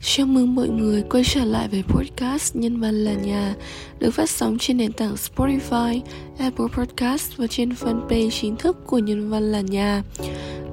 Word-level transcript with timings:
Chào 0.00 0.26
mừng 0.26 0.54
mọi 0.54 0.68
người 0.68 1.02
quay 1.02 1.24
trở 1.24 1.44
lại 1.44 1.68
với 1.68 1.82
podcast 1.82 2.56
Nhân 2.56 2.80
văn 2.80 3.04
là 3.04 3.12
nhà 3.12 3.54
được 3.98 4.10
phát 4.10 4.30
sóng 4.30 4.58
trên 4.58 4.76
nền 4.76 4.92
tảng 4.92 5.14
Spotify, 5.14 6.00
Apple 6.38 6.66
Podcast 6.76 7.36
và 7.36 7.46
trên 7.46 7.70
fanpage 7.70 8.30
chính 8.30 8.56
thức 8.56 8.76
của 8.86 8.98
Nhân 8.98 9.30
văn 9.30 9.52
là 9.52 9.60
nhà. 9.60 10.02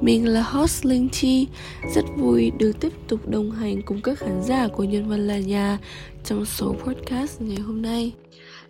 Mình 0.01 0.27
là 0.27 0.41
host 0.41 0.85
Linh 0.85 1.09
Chi, 1.09 1.47
rất 1.95 2.05
vui 2.17 2.51
được 2.59 2.71
tiếp 2.79 2.93
tục 3.07 3.29
đồng 3.29 3.51
hành 3.51 3.81
cùng 3.81 4.01
các 4.01 4.19
khán 4.19 4.43
giả 4.43 4.67
của 4.67 4.83
Nhân 4.83 5.09
văn 5.09 5.27
là 5.27 5.37
nhà 5.37 5.77
trong 6.23 6.45
số 6.45 6.75
podcast 6.85 7.41
ngày 7.41 7.59
hôm 7.59 7.81
nay. 7.81 8.13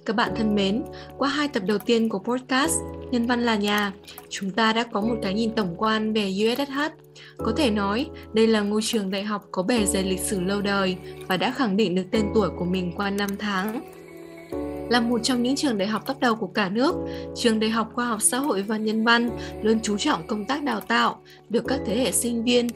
Các 0.06 0.16
bạn 0.16 0.32
thân 0.36 0.56
mến, 0.56 0.84
qua 1.18 1.30
hai 1.30 1.48
tập 1.48 1.64
đầu 1.66 1.78
tiên 1.78 2.10
của 2.10 2.20
podcast 2.20 2.76
Nhân 3.16 3.28
văn 3.28 3.42
là 3.42 3.56
nhà, 3.56 3.92
chúng 4.30 4.52
ta 4.52 4.74
đã 4.74 4.84
có 4.84 5.02
một 5.02 5.16
cái 5.22 5.34
nhìn 5.34 5.56
tổng 5.56 5.76
quan 5.78 6.14
về 6.14 6.34
USSH. 6.46 6.80
Có 7.38 7.54
thể 7.58 7.72
nói, 7.72 8.08
đây 8.34 8.48
là 8.48 8.62
ngôi 8.62 8.82
trường 8.84 9.12
đại 9.12 9.24
học 9.24 9.48
có 9.52 9.64
bề 9.64 9.86
dày 9.86 10.04
lịch 10.04 10.20
sử 10.20 10.40
lâu 10.40 10.62
đời 10.62 10.98
và 11.28 11.38
đã 11.38 11.52
khẳng 11.52 11.78
định 11.78 11.96
được 11.96 12.04
tên 12.12 12.26
tuổi 12.34 12.50
của 12.50 12.66
mình 12.66 12.92
qua 12.96 13.10
năm 13.10 13.30
tháng. 13.40 13.82
Là 14.90 15.00
một 15.00 15.20
trong 15.24 15.44
những 15.44 15.56
trường 15.56 15.78
đại 15.78 15.88
học 15.88 16.06
top 16.06 16.20
đầu 16.20 16.36
của 16.36 16.48
cả 16.48 16.70
nước, 16.70 16.96
trường 17.36 17.60
Đại 17.60 17.70
học 17.70 17.92
Khoa 17.94 18.06
học 18.06 18.22
Xã 18.22 18.38
hội 18.38 18.62
và 18.62 18.78
Nhân 18.78 19.04
văn 19.04 19.30
luôn 19.62 19.80
chú 19.84 19.98
trọng 19.98 20.28
công 20.28 20.46
tác 20.46 20.64
đào 20.64 20.82
tạo, 20.82 21.22
được 21.50 21.64
các 21.68 21.80
thế 21.86 21.98
hệ 21.98 22.12
sinh 22.12 22.44
viên, 22.44 22.68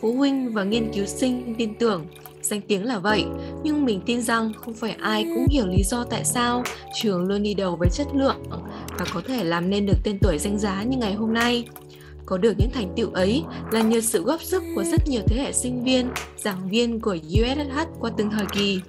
phụ 0.00 0.12
huynh 0.12 0.52
và 0.52 0.64
nghiên 0.64 0.92
cứu 0.92 1.06
sinh 1.06 1.54
tin 1.58 1.74
tưởng 1.74 2.06
Danh 2.44 2.60
tiếng 2.60 2.84
là 2.84 2.98
vậy, 2.98 3.24
nhưng 3.62 3.84
mình 3.84 4.00
tin 4.06 4.22
rằng 4.22 4.52
không 4.64 4.74
phải 4.74 4.96
ai 5.00 5.24
cũng 5.24 5.46
hiểu 5.50 5.66
lý 5.66 5.82
do 5.84 6.04
tại 6.04 6.24
sao 6.24 6.62
trường 7.02 7.24
luôn 7.24 7.42
đi 7.42 7.54
đầu 7.54 7.76
với 7.76 7.88
chất 7.92 8.06
lượng 8.14 8.36
và 8.98 9.06
có 9.14 9.22
thể 9.26 9.44
làm 9.44 9.70
nên 9.70 9.86
được 9.86 9.96
tên 10.04 10.18
tuổi 10.22 10.38
danh 10.38 10.58
giá 10.58 10.82
như 10.82 10.98
ngày 10.98 11.14
hôm 11.14 11.34
nay. 11.34 11.64
Có 12.26 12.38
được 12.38 12.52
những 12.58 12.70
thành 12.74 12.92
tựu 12.96 13.10
ấy 13.10 13.42
là 13.72 13.82
nhờ 13.82 14.00
sự 14.00 14.22
góp 14.22 14.42
sức 14.42 14.62
của 14.74 14.84
rất 14.84 15.08
nhiều 15.08 15.22
thế 15.26 15.42
hệ 15.42 15.52
sinh 15.52 15.84
viên, 15.84 16.10
giảng 16.36 16.68
viên 16.68 17.00
của 17.00 17.16
USSH 17.26 18.00
qua 18.00 18.10
từng 18.16 18.30
thời 18.30 18.46
kỳ. 18.52 18.80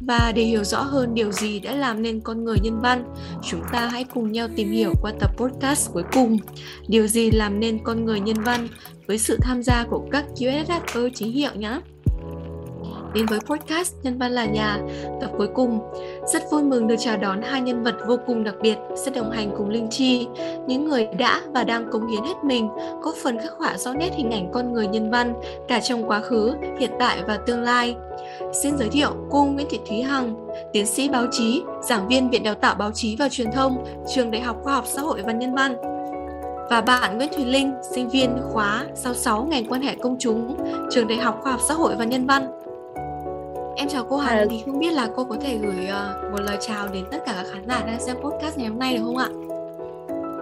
Và 0.00 0.32
để 0.34 0.42
hiểu 0.42 0.64
rõ 0.64 0.82
hơn 0.82 1.14
điều 1.14 1.32
gì 1.32 1.60
đã 1.60 1.74
làm 1.74 2.02
nên 2.02 2.20
con 2.20 2.44
người 2.44 2.56
nhân 2.62 2.80
văn, 2.80 3.14
chúng 3.50 3.62
ta 3.72 3.86
hãy 3.86 4.04
cùng 4.04 4.32
nhau 4.32 4.48
tìm 4.56 4.72
hiểu 4.72 4.92
qua 5.02 5.12
tập 5.20 5.30
podcast 5.36 5.92
cuối 5.92 6.04
cùng. 6.12 6.38
Điều 6.88 7.06
gì 7.06 7.30
làm 7.30 7.60
nên 7.60 7.84
con 7.84 8.04
người 8.04 8.20
nhân 8.20 8.40
văn 8.40 8.68
với 9.06 9.18
sự 9.18 9.38
tham 9.42 9.62
gia 9.62 9.84
của 9.84 10.08
các 10.12 10.24
USSH 10.32 10.94
ơ 10.94 11.08
chính 11.14 11.32
hiệu 11.32 11.50
nhé 11.54 11.80
đến 13.14 13.26
với 13.26 13.40
podcast 13.40 13.94
Nhân 14.02 14.18
văn 14.18 14.32
là 14.32 14.44
nhà, 14.44 14.78
tập 15.20 15.30
cuối 15.38 15.48
cùng. 15.54 15.80
Rất 16.32 16.42
vui 16.50 16.62
mừng 16.62 16.88
được 16.88 16.94
chào 16.98 17.16
đón 17.16 17.42
hai 17.42 17.60
nhân 17.60 17.82
vật 17.82 17.94
vô 18.06 18.16
cùng 18.26 18.44
đặc 18.44 18.54
biệt 18.62 18.76
sẽ 18.96 19.10
đồng 19.10 19.30
hành 19.30 19.50
cùng 19.56 19.68
Linh 19.68 19.88
Chi, 19.90 20.26
những 20.66 20.84
người 20.84 21.06
đã 21.18 21.40
và 21.54 21.64
đang 21.64 21.90
cống 21.90 22.08
hiến 22.08 22.24
hết 22.24 22.44
mình, 22.44 22.68
góp 23.02 23.14
phần 23.14 23.38
khắc 23.38 23.52
họa 23.58 23.76
rõ 23.76 23.94
nét 23.94 24.10
hình 24.14 24.30
ảnh 24.30 24.50
con 24.52 24.72
người 24.72 24.86
nhân 24.86 25.10
văn 25.10 25.34
cả 25.68 25.80
trong 25.80 26.08
quá 26.08 26.20
khứ, 26.20 26.54
hiện 26.78 26.90
tại 26.98 27.18
và 27.26 27.36
tương 27.36 27.62
lai. 27.62 27.96
Xin 28.62 28.78
giới 28.78 28.88
thiệu 28.88 29.10
cô 29.30 29.44
Nguyễn 29.44 29.66
Thị 29.70 29.80
Thúy 29.88 30.02
Hằng, 30.02 30.46
tiến 30.72 30.86
sĩ 30.86 31.08
báo 31.08 31.26
chí, 31.30 31.62
giảng 31.82 32.08
viên 32.08 32.30
Viện 32.30 32.42
Đào 32.42 32.54
tạo 32.54 32.74
Báo 32.74 32.90
chí 32.94 33.16
và 33.16 33.28
Truyền 33.28 33.52
thông, 33.52 33.84
Trường 34.14 34.30
Đại 34.30 34.40
học 34.40 34.56
Khoa 34.62 34.74
học 34.74 34.84
Xã 34.86 35.02
hội 35.02 35.22
và 35.22 35.32
Nhân 35.32 35.54
văn 35.54 35.76
và 36.70 36.80
bạn 36.80 37.16
Nguyễn 37.16 37.28
Thùy 37.36 37.44
Linh, 37.44 37.74
sinh 37.94 38.08
viên 38.08 38.38
khóa 38.52 38.86
66 38.94 39.44
ngành 39.44 39.66
quan 39.66 39.82
hệ 39.82 39.94
công 39.94 40.16
chúng, 40.18 40.56
Trường 40.90 41.08
Đại 41.08 41.18
học 41.18 41.38
Khoa 41.42 41.52
học 41.52 41.60
Xã 41.68 41.74
hội 41.74 41.94
và 41.98 42.04
Nhân 42.04 42.26
văn. 42.26 42.59
Em 43.76 43.88
chào 43.88 44.04
cô 44.10 44.16
Hằng, 44.16 44.38
à, 44.38 44.44
thì 44.50 44.62
không 44.66 44.78
biết 44.78 44.92
là 44.92 45.08
cô 45.16 45.24
có 45.24 45.36
thể 45.40 45.56
gửi 45.56 45.88
uh, 45.88 46.32
một 46.32 46.40
lời 46.40 46.56
chào 46.60 46.88
đến 46.88 47.04
tất 47.10 47.18
cả 47.26 47.32
các 47.36 47.46
khán 47.52 47.68
giả 47.68 47.82
đang 47.86 48.00
xem 48.00 48.16
podcast 48.16 48.58
ngày 48.58 48.68
hôm 48.68 48.78
nay 48.78 48.96
được 48.96 49.02
không 49.04 49.16
ạ? 49.16 49.28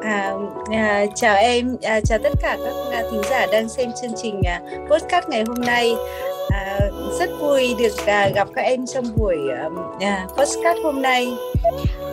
À, 0.02 0.34
à, 0.72 1.04
chào 1.14 1.36
em, 1.36 1.76
à, 1.82 2.00
chào 2.00 2.18
tất 2.22 2.32
cả 2.42 2.56
các 2.64 2.74
à, 2.92 3.02
thính 3.10 3.22
giả 3.30 3.46
đang 3.52 3.68
xem 3.68 3.90
chương 4.02 4.12
trình 4.22 4.42
à, 4.44 4.60
podcast 4.90 5.28
ngày 5.28 5.44
hôm 5.48 5.60
nay. 5.60 5.94
À, 6.50 6.78
rất 7.18 7.30
vui 7.40 7.74
được 7.78 8.06
à, 8.06 8.28
gặp 8.34 8.48
các 8.54 8.62
em 8.62 8.86
trong 8.86 9.04
buổi 9.16 9.36
à, 10.00 10.26
podcast 10.36 10.78
hôm 10.84 11.02
nay. 11.02 11.28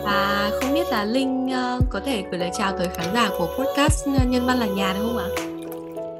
Và 0.04 0.50
không 0.60 0.74
biết 0.74 0.86
là 0.90 1.04
Linh 1.04 1.46
uh, 1.46 1.84
có 1.90 2.00
thể 2.04 2.24
gửi 2.30 2.40
lời 2.40 2.50
chào 2.58 2.72
tới 2.78 2.88
khán 2.94 3.06
giả 3.14 3.28
của 3.38 3.48
podcast 3.58 4.08
Nhân 4.26 4.46
văn 4.46 4.58
là 4.58 4.66
nhà 4.66 4.92
được 4.92 5.00
không 5.06 5.18
ạ? 5.18 5.28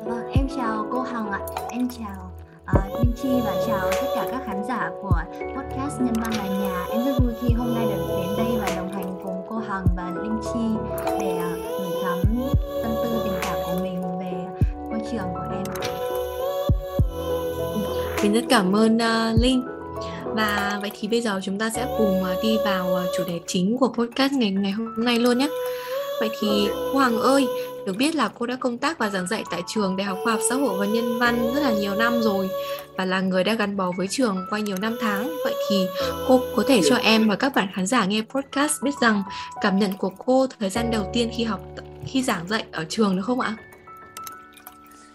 Vâng, 0.04 0.32
em 0.34 0.48
chào 0.56 0.86
cô 0.92 1.00
Hằng 1.00 1.30
ạ. 1.30 1.40
Em 1.70 1.88
chào 1.98 2.30
Ờ, 2.66 2.80
uh, 2.92 3.00
Linh 3.00 3.12
Chi 3.22 3.28
và 3.44 3.54
chào 3.66 3.90
tất 3.90 4.08
cả 4.14 4.28
các 4.30 4.42
khán 4.46 4.62
giả 4.68 4.90
của 5.02 5.20
podcast 5.56 6.00
Nhân 6.00 6.14
văn 6.14 6.32
là 6.36 6.46
nhà. 6.46 6.84
Em 6.90 7.04
rất 7.04 7.12
vui 7.22 7.32
khi 7.42 7.54
hôm 7.54 7.74
nay 7.74 7.84
được 7.84 8.04
đến 8.08 8.36
đây 8.36 8.58
và 8.60 8.76
đồng 8.76 8.92
hành 8.92 9.20
cùng 9.24 9.42
cô 9.48 9.56
Hằng 9.56 9.86
và 9.96 10.12
Linh 10.22 10.40
Chi 10.42 10.94
để 11.20 11.38
uh, 11.38 11.58
gửi 11.78 12.02
gắm 12.02 12.18
tâm 12.82 12.92
tư 13.04 13.20
tình 13.24 13.38
cảm 13.42 13.56
của 13.66 13.78
mình 13.82 14.02
về 14.20 14.32
môi 14.90 15.00
trường 15.12 15.28
của 15.34 15.44
em. 15.52 15.64
Mình 18.22 18.32
rất 18.32 18.44
cảm 18.48 18.76
ơn 18.76 18.96
uh, 18.96 19.40
Linh. 19.40 19.62
Và 20.24 20.78
vậy 20.80 20.90
thì 21.00 21.08
bây 21.08 21.20
giờ 21.20 21.40
chúng 21.42 21.58
ta 21.58 21.70
sẽ 21.70 21.86
cùng 21.98 22.20
uh, 22.20 22.42
đi 22.42 22.58
vào 22.64 22.86
uh, 22.92 23.10
chủ 23.16 23.24
đề 23.28 23.40
chính 23.46 23.78
của 23.78 23.88
podcast 23.88 24.32
ngày 24.32 24.50
ngày 24.50 24.72
hôm 24.72 25.04
nay 25.04 25.18
luôn 25.18 25.38
nhé. 25.38 25.48
Vậy 26.20 26.30
thì 26.40 26.68
Hoàng 26.92 27.18
ơi, 27.18 27.46
được 27.86 27.96
biết 27.96 28.14
là 28.14 28.30
cô 28.38 28.46
đã 28.46 28.56
công 28.60 28.78
tác 28.78 28.98
và 28.98 29.10
giảng 29.10 29.26
dạy 29.26 29.44
tại 29.50 29.62
trường 29.66 29.96
Đại 29.96 30.04
học 30.04 30.18
Khoa 30.24 30.32
học 30.32 30.40
Xã 30.48 30.54
hội 30.54 30.78
và 30.78 30.86
Nhân 30.86 31.18
văn 31.18 31.52
rất 31.54 31.60
là 31.60 31.72
nhiều 31.72 31.94
năm 31.94 32.20
rồi 32.22 32.48
và 32.96 33.04
là 33.04 33.20
người 33.20 33.44
đã 33.44 33.54
gắn 33.54 33.76
bó 33.76 33.92
với 33.96 34.08
trường 34.08 34.46
qua 34.50 34.58
nhiều 34.58 34.76
năm 34.80 34.96
tháng. 35.00 35.36
Vậy 35.44 35.54
thì 35.70 35.86
cô 36.28 36.40
có 36.56 36.62
thể 36.68 36.80
cho 36.88 36.96
em 36.96 37.28
và 37.28 37.36
các 37.36 37.54
bạn 37.54 37.68
khán 37.74 37.86
giả 37.86 38.04
nghe 38.04 38.22
podcast 38.28 38.82
biết 38.82 38.94
rằng 39.00 39.22
cảm 39.60 39.78
nhận 39.78 39.92
của 39.98 40.10
cô 40.26 40.46
thời 40.60 40.70
gian 40.70 40.90
đầu 40.90 41.10
tiên 41.12 41.30
khi 41.36 41.44
học 41.44 41.60
khi 42.06 42.22
giảng 42.22 42.48
dạy 42.48 42.64
ở 42.72 42.84
trường 42.88 43.16
được 43.16 43.22
không 43.22 43.40
ạ? 43.40 43.56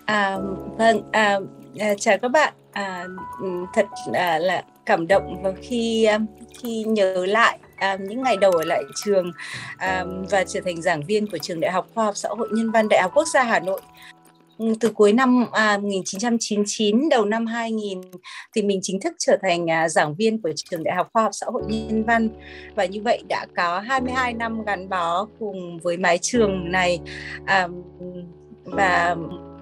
À, 0.06 0.38
vâng, 0.78 1.02
à, 1.12 1.40
à, 1.80 1.94
chào 2.00 2.18
các 2.18 2.28
bạn. 2.28 2.54
À, 2.72 3.06
ừ, 3.42 3.48
thật 3.74 3.86
à, 4.14 4.40
là 4.40 4.64
cảm 4.86 5.08
động 5.08 5.44
khi 5.62 6.04
à, 6.04 6.20
khi 6.60 6.84
nhớ 6.84 7.26
lại 7.26 7.60
à, 7.82 7.98
những 8.00 8.24
ngày 8.24 8.38
đầu 8.38 8.52
ở 8.52 8.64
lại 8.64 8.84
trường 8.96 9.32
à, 9.78 10.06
và 10.30 10.44
trở 10.44 10.60
thành 10.66 10.82
giảng 10.82 11.02
viên 11.06 11.28
của 11.28 11.38
trường 11.38 11.60
Đại 11.60 11.72
học 11.72 11.88
Khoa 11.94 12.06
học 12.06 12.18
Xã 12.18 12.30
hội 12.30 12.50
Nhân 12.52 12.72
văn 12.72 12.90
Đại 12.90 13.02
học 13.02 13.12
Quốc 13.16 13.28
gia 13.28 13.44
Hà 13.44 13.60
Nội. 13.60 13.82
Ừ, 14.58 14.74
từ 14.80 14.90
cuối 14.90 15.14
năm 15.14 15.46
à, 15.52 15.78
1999 15.78 17.10
đầu 17.10 17.26
năm 17.26 17.46
2000 17.46 18.02
thì 18.56 18.62
mình 18.62 18.80
chính 18.82 19.00
thức 19.00 19.14
trở 19.20 19.38
thành 19.42 19.72
à, 19.72 19.90
giảng 19.90 20.16
viên 20.16 20.42
của 20.42 20.52
trường 20.56 20.84
Đại 20.84 20.96
học 20.96 21.10
Khoa 21.14 21.24
học 21.24 21.32
Xã 21.34 21.48
hội 21.50 21.64
Nhân 21.68 22.04
văn. 22.04 22.30
Và 22.76 22.86
như 22.86 23.02
vậy 23.02 23.24
đã 23.30 23.46
có 23.56 23.80
22 23.80 24.34
năm 24.34 24.64
gắn 24.66 24.90
bó 24.90 25.28
cùng 25.40 25.80
với 25.80 25.98
mái 25.98 26.18
trường 26.18 26.72
này 26.72 27.00
à, 27.46 27.68
và 28.64 29.16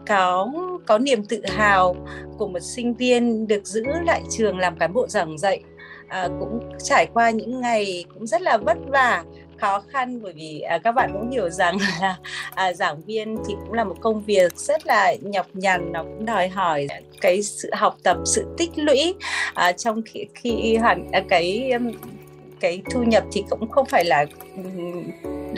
có 0.08 0.52
có 0.88 0.98
niềm 0.98 1.26
tự 1.26 1.42
hào 1.48 1.96
của 2.38 2.48
một 2.48 2.60
sinh 2.60 2.94
viên 2.94 3.48
được 3.48 3.66
giữ 3.66 3.84
lại 4.06 4.22
trường 4.30 4.58
làm 4.58 4.78
cán 4.80 4.94
bộ 4.94 5.08
giảng 5.08 5.38
dạy 5.38 5.64
à, 6.10 6.28
cũng 6.40 6.60
trải 6.84 7.08
qua 7.14 7.30
những 7.30 7.62
ngày 7.62 8.06
cũng 8.14 8.28
rất 8.28 8.42
là 8.42 8.58
vất 8.58 8.78
vả 8.88 9.24
khó 9.58 9.84
khăn. 9.88 10.22
Bởi 10.22 10.34
vì 10.34 10.60
à, 10.60 10.78
các 10.78 10.92
bạn 10.92 11.10
cũng 11.14 11.32
hiểu 11.32 11.50
rằng 11.50 11.78
là 12.02 12.18
à, 12.56 12.74
giảng 12.74 13.02
viên 13.02 13.38
thì 13.48 13.54
cũng 13.66 13.74
là 13.74 13.84
một 13.84 13.96
công 14.02 14.24
việc 14.24 14.58
rất 14.58 14.88
là 14.88 15.16
nhọc 15.22 15.46
nhằn 15.54 15.92
nó 15.92 16.04
cũng 16.04 16.26
đòi 16.26 16.48
hỏi 16.48 16.88
cái 17.22 17.44
sự 17.44 17.70
học 17.74 17.98
tập 18.04 18.18
sự 18.26 18.46
tích 18.58 18.72
lũy. 18.76 19.16
À, 19.54 19.72
trong 19.72 20.02
khi 20.06 20.26
khi 20.36 20.78
hoàn 20.78 21.12
à, 21.12 21.24
cái 21.30 21.74
cái 22.60 22.82
thu 22.92 23.04
nhập 23.04 23.24
thì 23.32 23.44
cũng 23.50 23.72
không 23.72 23.86
phải 23.86 24.06
là 24.06 24.26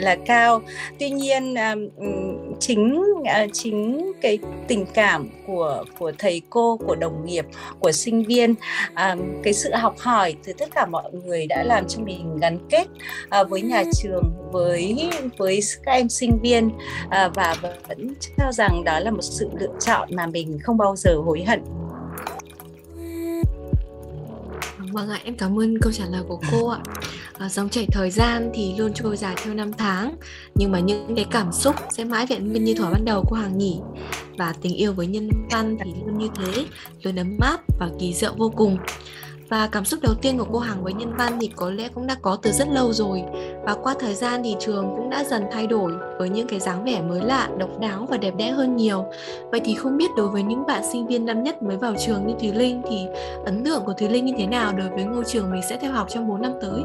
là 0.02 0.16
cao. 0.26 0.62
Tuy 0.98 1.10
nhiên 1.10 1.54
à, 1.54 1.74
chính 2.60 3.02
à, 3.24 3.46
chính 3.52 4.12
cái 4.22 4.38
tình 4.68 4.86
cảm 4.94 5.28
của 5.46 5.84
của 5.98 6.12
thầy 6.18 6.42
cô, 6.50 6.76
của 6.86 6.94
đồng 6.94 7.26
nghiệp, 7.26 7.46
của 7.80 7.92
sinh 7.92 8.24
viên 8.24 8.54
à, 8.94 9.16
cái 9.42 9.52
sự 9.52 9.74
học 9.74 9.94
hỏi 9.98 10.34
từ 10.44 10.52
tất 10.52 10.68
cả 10.74 10.86
mọi 10.86 11.12
người 11.12 11.46
đã 11.46 11.62
làm 11.62 11.88
cho 11.88 12.02
mình 12.02 12.36
gắn 12.40 12.58
kết 12.70 12.86
với 13.48 13.62
nhà 13.62 13.82
trường, 13.94 14.24
với 14.52 15.10
với 15.38 15.60
các 15.84 15.92
em 15.92 16.08
sinh 16.08 16.38
viên 16.42 16.70
và 17.10 17.56
vẫn 17.88 18.14
cho 18.38 18.52
rằng 18.52 18.84
đó 18.84 18.98
là 19.00 19.10
một 19.10 19.22
sự 19.22 19.48
lựa 19.60 19.74
chọn 19.80 20.08
mà 20.12 20.26
mình 20.26 20.58
không 20.62 20.76
bao 20.76 20.96
giờ 20.96 21.14
hối 21.24 21.44
hận. 21.44 21.62
Vâng 24.92 25.08
ạ, 25.08 25.20
em 25.24 25.36
cảm 25.36 25.58
ơn 25.58 25.78
câu 25.78 25.92
trả 25.92 26.04
lời 26.06 26.22
của 26.28 26.40
cô 26.50 26.68
ạ. 26.68 26.78
À, 27.38 27.48
dòng 27.48 27.68
chảy 27.68 27.86
thời 27.86 28.10
gian 28.10 28.50
thì 28.54 28.74
luôn 28.78 28.92
trôi 28.94 29.16
dài 29.16 29.34
theo 29.44 29.54
năm 29.54 29.72
tháng, 29.72 30.16
nhưng 30.54 30.72
mà 30.72 30.80
những 30.80 31.14
cái 31.16 31.26
cảm 31.30 31.52
xúc 31.52 31.76
sẽ 31.90 32.04
mãi 32.04 32.26
vẹn 32.26 32.48
nguyên 32.48 32.64
như 32.64 32.74
thuở 32.74 32.90
ban 32.92 33.04
đầu 33.04 33.24
của 33.28 33.36
hàng 33.36 33.58
nhỉ. 33.58 33.80
Và 34.38 34.54
tình 34.62 34.74
yêu 34.74 34.92
với 34.92 35.06
nhân 35.06 35.30
văn 35.50 35.76
thì 35.84 35.90
luôn 36.06 36.18
như 36.18 36.28
thế, 36.34 36.66
luôn 37.02 37.18
ấm 37.18 37.38
áp 37.40 37.60
và 37.80 37.90
kỳ 38.00 38.14
diệu 38.14 38.34
vô 38.36 38.52
cùng. 38.56 38.78
Và 39.52 39.68
cảm 39.72 39.84
xúc 39.84 40.00
đầu 40.02 40.14
tiên 40.22 40.38
của 40.38 40.46
cô 40.52 40.58
Hằng 40.58 40.84
với 40.84 40.92
nhân 40.92 41.12
văn 41.18 41.32
thì 41.40 41.50
có 41.56 41.70
lẽ 41.70 41.88
cũng 41.94 42.06
đã 42.06 42.16
có 42.22 42.36
từ 42.42 42.52
rất 42.52 42.68
lâu 42.68 42.92
rồi. 42.92 43.22
Và 43.64 43.74
qua 43.82 43.94
thời 44.00 44.14
gian 44.14 44.40
thì 44.44 44.56
trường 44.60 44.94
cũng 44.96 45.10
đã 45.10 45.24
dần 45.24 45.42
thay 45.52 45.66
đổi 45.66 45.92
với 46.18 46.28
những 46.28 46.46
cái 46.46 46.60
dáng 46.60 46.84
vẻ 46.84 47.02
mới 47.02 47.20
lạ, 47.20 47.48
độc 47.58 47.80
đáo 47.80 48.06
và 48.10 48.16
đẹp 48.16 48.34
đẽ 48.36 48.50
hơn 48.50 48.76
nhiều. 48.76 49.04
Vậy 49.50 49.60
thì 49.64 49.74
không 49.74 49.96
biết 49.96 50.10
đối 50.16 50.28
với 50.28 50.42
những 50.42 50.66
bạn 50.66 50.82
sinh 50.92 51.06
viên 51.06 51.26
năm 51.26 51.42
nhất 51.42 51.62
mới 51.62 51.76
vào 51.76 51.94
trường 52.06 52.26
như 52.26 52.34
Thúy 52.40 52.52
Linh 52.52 52.82
thì 52.90 53.06
ấn 53.44 53.64
tượng 53.64 53.84
của 53.84 53.92
Thúy 53.92 54.08
Linh 54.08 54.24
như 54.24 54.34
thế 54.38 54.46
nào 54.46 54.72
đối 54.72 54.88
với 54.88 55.04
ngôi 55.04 55.24
trường 55.24 55.50
mình 55.50 55.62
sẽ 55.68 55.78
theo 55.80 55.92
học 55.92 56.06
trong 56.10 56.28
4 56.28 56.42
năm 56.42 56.52
tới? 56.60 56.82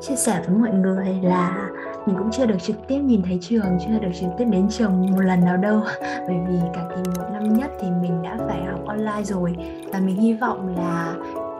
Chia 0.00 0.16
sẻ 0.16 0.42
với 0.46 0.56
mọi 0.56 0.70
người 0.72 1.18
là 1.22 1.70
mình 2.06 2.16
cũng 2.18 2.30
chưa 2.32 2.46
được 2.46 2.62
trực 2.62 2.76
tiếp 2.88 2.98
nhìn 2.98 3.22
thấy 3.22 3.38
trường 3.42 3.78
chưa 3.86 3.98
được 3.98 4.12
trực 4.20 4.30
tiếp 4.38 4.44
đến 4.50 4.68
trường 4.70 5.10
một 5.10 5.20
lần 5.20 5.44
nào 5.44 5.56
đâu. 5.56 5.80
Bởi 6.00 6.36
vì 6.48 6.58
cả 6.74 6.84
kỳ 6.90 7.10
một 7.16 7.26
năm 7.32 7.54
nhất 7.54 7.70
thì 7.80 7.88
mình 8.02 8.22
đã 8.22 8.38
phải 8.48 8.64
học 8.64 8.80
online 8.86 9.22
rồi. 9.24 9.56
Và 9.92 10.00
mình 10.00 10.16
hy 10.16 10.34
vọng 10.34 10.76
là 10.76 11.14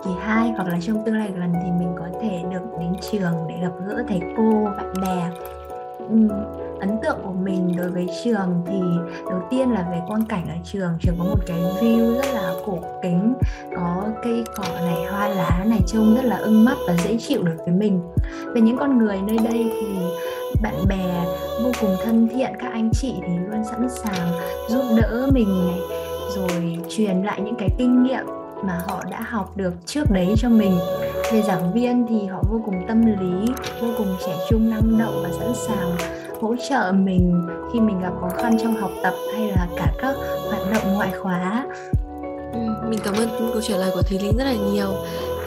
kỳ 0.05 0.11
2 0.21 0.53
hoặc 0.57 0.69
là 0.69 0.79
trong 0.83 1.05
tương 1.05 1.19
lai 1.19 1.31
gần 1.37 1.53
thì 1.53 1.71
mình 1.79 1.95
có 1.99 2.05
thể 2.23 2.43
được 2.51 2.63
đến 2.81 2.93
trường 3.13 3.35
để 3.49 3.55
gặp 3.63 3.73
gỡ 3.87 4.03
thầy 4.09 4.21
cô, 4.37 4.65
bạn 4.65 4.93
bè. 5.03 5.31
Ừ, 5.99 6.29
ấn 6.81 6.99
tượng 7.03 7.19
của 7.23 7.33
mình 7.33 7.77
đối 7.77 7.91
với 7.91 8.07
trường 8.25 8.63
thì 8.67 8.81
đầu 9.31 9.43
tiên 9.51 9.71
là 9.71 9.87
về 9.91 10.01
quang 10.09 10.27
cảnh 10.27 10.45
ở 10.49 10.55
trường. 10.65 10.93
Trường 11.01 11.15
có 11.19 11.25
một 11.25 11.39
cái 11.47 11.61
view 11.81 12.15
rất 12.15 12.27
là 12.35 12.53
cổ 12.67 12.79
kính, 13.03 13.35
có 13.77 14.05
cây 14.25 14.45
cỏ 14.57 14.65
này, 14.81 15.05
hoa 15.11 15.29
lá 15.29 15.65
này, 15.69 15.81
trông 15.87 16.15
rất 16.17 16.25
là 16.25 16.37
ưng 16.37 16.65
mắt 16.65 16.77
và 16.89 16.97
dễ 17.05 17.17
chịu 17.19 17.43
được 17.43 17.57
với 17.65 17.75
mình. 17.75 18.01
Về 18.55 18.61
những 18.61 18.77
con 18.77 18.99
người 18.99 19.19
nơi 19.27 19.39
đây 19.39 19.71
thì 19.73 19.87
bạn 20.63 20.75
bè 20.89 21.25
vô 21.65 21.71
cùng 21.81 21.97
thân 22.05 22.29
thiện, 22.29 22.53
các 22.59 22.73
anh 22.73 22.91
chị 22.93 23.15
thì 23.23 23.33
luôn 23.51 23.65
sẵn 23.65 23.89
sàng 23.89 24.33
giúp 24.69 24.83
đỡ 25.01 25.29
mình 25.33 25.67
này, 25.67 25.81
rồi 26.37 26.79
truyền 26.89 27.23
lại 27.23 27.41
những 27.41 27.57
cái 27.59 27.69
kinh 27.79 28.03
nghiệm 28.03 28.25
mà 28.65 28.81
họ 28.89 29.05
đã 29.11 29.21
học 29.21 29.57
được 29.57 29.73
trước 29.87 30.11
đấy 30.11 30.35
cho 30.39 30.49
mình. 30.49 30.79
Về 31.33 31.43
giảng 31.43 31.73
viên 31.73 32.07
thì 32.09 32.27
họ 32.27 32.43
vô 32.51 32.61
cùng 32.65 32.85
tâm 32.89 33.07
lý 33.07 33.53
vô 33.81 33.89
cùng 33.99 34.17
trẻ 34.27 34.37
trung 34.51 34.71
năng 34.71 34.99
động 34.99 35.21
và 35.23 35.29
sẵn 35.39 35.53
sàng 35.67 35.97
hỗ 36.41 36.55
trợ 36.69 36.93
mình 36.93 37.49
khi 37.73 37.81
mình 37.81 38.01
gặp 38.01 38.13
khó 38.21 38.29
khăn 38.29 38.57
trong 38.63 38.77
học 38.77 38.91
tập 39.03 39.15
hay 39.35 39.51
là 39.51 39.67
cả 39.77 39.93
các 39.99 40.17
hoạt 40.51 40.63
động 40.73 40.95
ngoại 40.95 41.11
khóa. 41.23 41.67
Ừ, 42.53 42.61
mình 42.89 42.99
cảm 43.05 43.15
ơn 43.15 43.29
câu 43.53 43.63
trả 43.63 43.77
lời 43.77 43.91
của 43.95 44.03
Thùy 44.03 44.19
Linh 44.19 44.37
rất 44.37 44.45
là 44.45 44.55
nhiều 44.73 44.93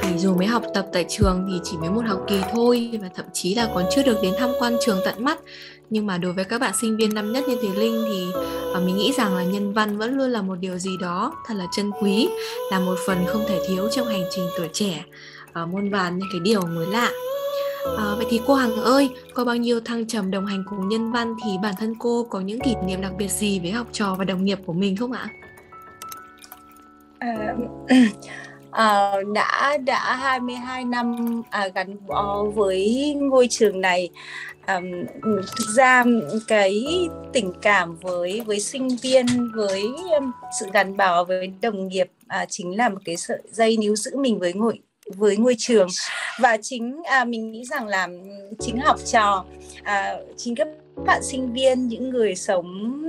thì 0.03 0.17
dù 0.17 0.35
mới 0.35 0.47
học 0.47 0.63
tập 0.73 0.85
tại 0.93 1.05
trường 1.09 1.47
thì 1.49 1.59
chỉ 1.63 1.77
mới 1.77 1.89
một 1.89 2.05
học 2.05 2.19
kỳ 2.27 2.41
thôi 2.51 2.99
và 3.01 3.09
thậm 3.15 3.25
chí 3.33 3.55
là 3.55 3.69
còn 3.73 3.83
chưa 3.95 4.03
được 4.03 4.17
đến 4.23 4.33
tham 4.39 4.49
quan 4.59 4.77
trường 4.85 4.99
tận 5.05 5.23
mắt 5.23 5.39
nhưng 5.89 6.07
mà 6.07 6.17
đối 6.17 6.33
với 6.33 6.43
các 6.43 6.61
bạn 6.61 6.73
sinh 6.81 6.97
viên 6.97 7.13
năm 7.13 7.33
nhất 7.33 7.43
như 7.47 7.57
thế 7.61 7.69
Linh 7.75 8.05
thì 8.07 8.27
uh, 8.71 8.85
mình 8.85 8.97
nghĩ 8.97 9.13
rằng 9.17 9.35
là 9.35 9.43
nhân 9.43 9.73
văn 9.73 9.97
vẫn 9.97 10.17
luôn 10.17 10.29
là 10.29 10.41
một 10.41 10.55
điều 10.59 10.77
gì 10.77 10.97
đó 11.01 11.33
thật 11.47 11.53
là 11.53 11.65
chân 11.75 11.91
quý 12.01 12.29
là 12.71 12.79
một 12.79 12.95
phần 13.07 13.17
không 13.27 13.43
thể 13.47 13.59
thiếu 13.67 13.89
trong 13.91 14.07
hành 14.07 14.23
trình 14.31 14.45
tuổi 14.57 14.69
trẻ 14.73 15.03
uh, 15.63 15.69
muôn 15.69 15.89
vàn 15.89 16.17
những 16.17 16.27
cái 16.31 16.39
điều 16.43 16.61
mới 16.61 16.87
lạ 16.87 17.11
À, 17.97 18.15
vậy 18.17 18.25
thì 18.29 18.41
cô 18.47 18.53
Hằng 18.53 18.75
ơi, 18.75 19.09
có 19.33 19.45
bao 19.45 19.55
nhiêu 19.55 19.79
thăng 19.79 20.07
trầm 20.07 20.31
đồng 20.31 20.45
hành 20.45 20.63
cùng 20.69 20.89
nhân 20.89 21.11
văn 21.11 21.35
thì 21.43 21.51
bản 21.63 21.75
thân 21.79 21.95
cô 21.99 22.27
có 22.29 22.39
những 22.41 22.59
kỷ 22.59 22.75
niệm 22.85 23.01
đặc 23.01 23.11
biệt 23.17 23.31
gì 23.31 23.59
với 23.59 23.71
học 23.71 23.87
trò 23.91 24.15
và 24.19 24.25
đồng 24.25 24.45
nghiệp 24.45 24.59
của 24.65 24.73
mình 24.73 24.97
không 24.97 25.11
ạ? 25.11 25.27
À, 27.19 27.55
à, 28.73 29.15
đã 29.33 29.77
đã 29.77 30.15
22 30.15 30.85
năm 30.85 31.15
à, 31.49 31.67
gắn 31.75 32.07
bó 32.07 32.43
với 32.43 33.13
ngôi 33.19 33.47
trường 33.49 33.81
này. 33.81 34.09
À, 34.65 34.81
thực 35.57 35.67
ra 35.75 36.03
cái 36.47 36.83
tình 37.33 37.53
cảm 37.61 37.95
với 37.95 38.41
với 38.41 38.59
sinh 38.59 38.87
viên 39.01 39.25
với 39.55 39.83
sự 40.59 40.65
gắn 40.73 40.97
bó 40.97 41.23
với 41.23 41.53
đồng 41.61 41.87
nghiệp 41.87 42.11
à, 42.27 42.45
chính 42.49 42.77
là 42.77 42.89
một 42.89 42.99
cái 43.05 43.17
sợi 43.17 43.41
dây 43.51 43.77
níu 43.77 43.95
giữ 43.95 44.17
mình 44.17 44.39
với 44.39 44.53
ngôi 44.53 44.79
với 45.15 45.37
ngôi 45.37 45.55
trường. 45.57 45.87
Và 46.39 46.57
chính 46.61 47.03
à, 47.03 47.25
mình 47.25 47.51
nghĩ 47.51 47.63
rằng 47.65 47.87
là 47.87 48.07
chính 48.59 48.79
học 48.79 48.99
trò 49.05 49.45
à, 49.83 50.15
chính 50.37 50.55
các 50.55 50.67
bạn 51.05 51.23
sinh 51.23 51.53
viên 51.53 51.87
những 51.87 52.09
người 52.09 52.35
sống 52.35 52.99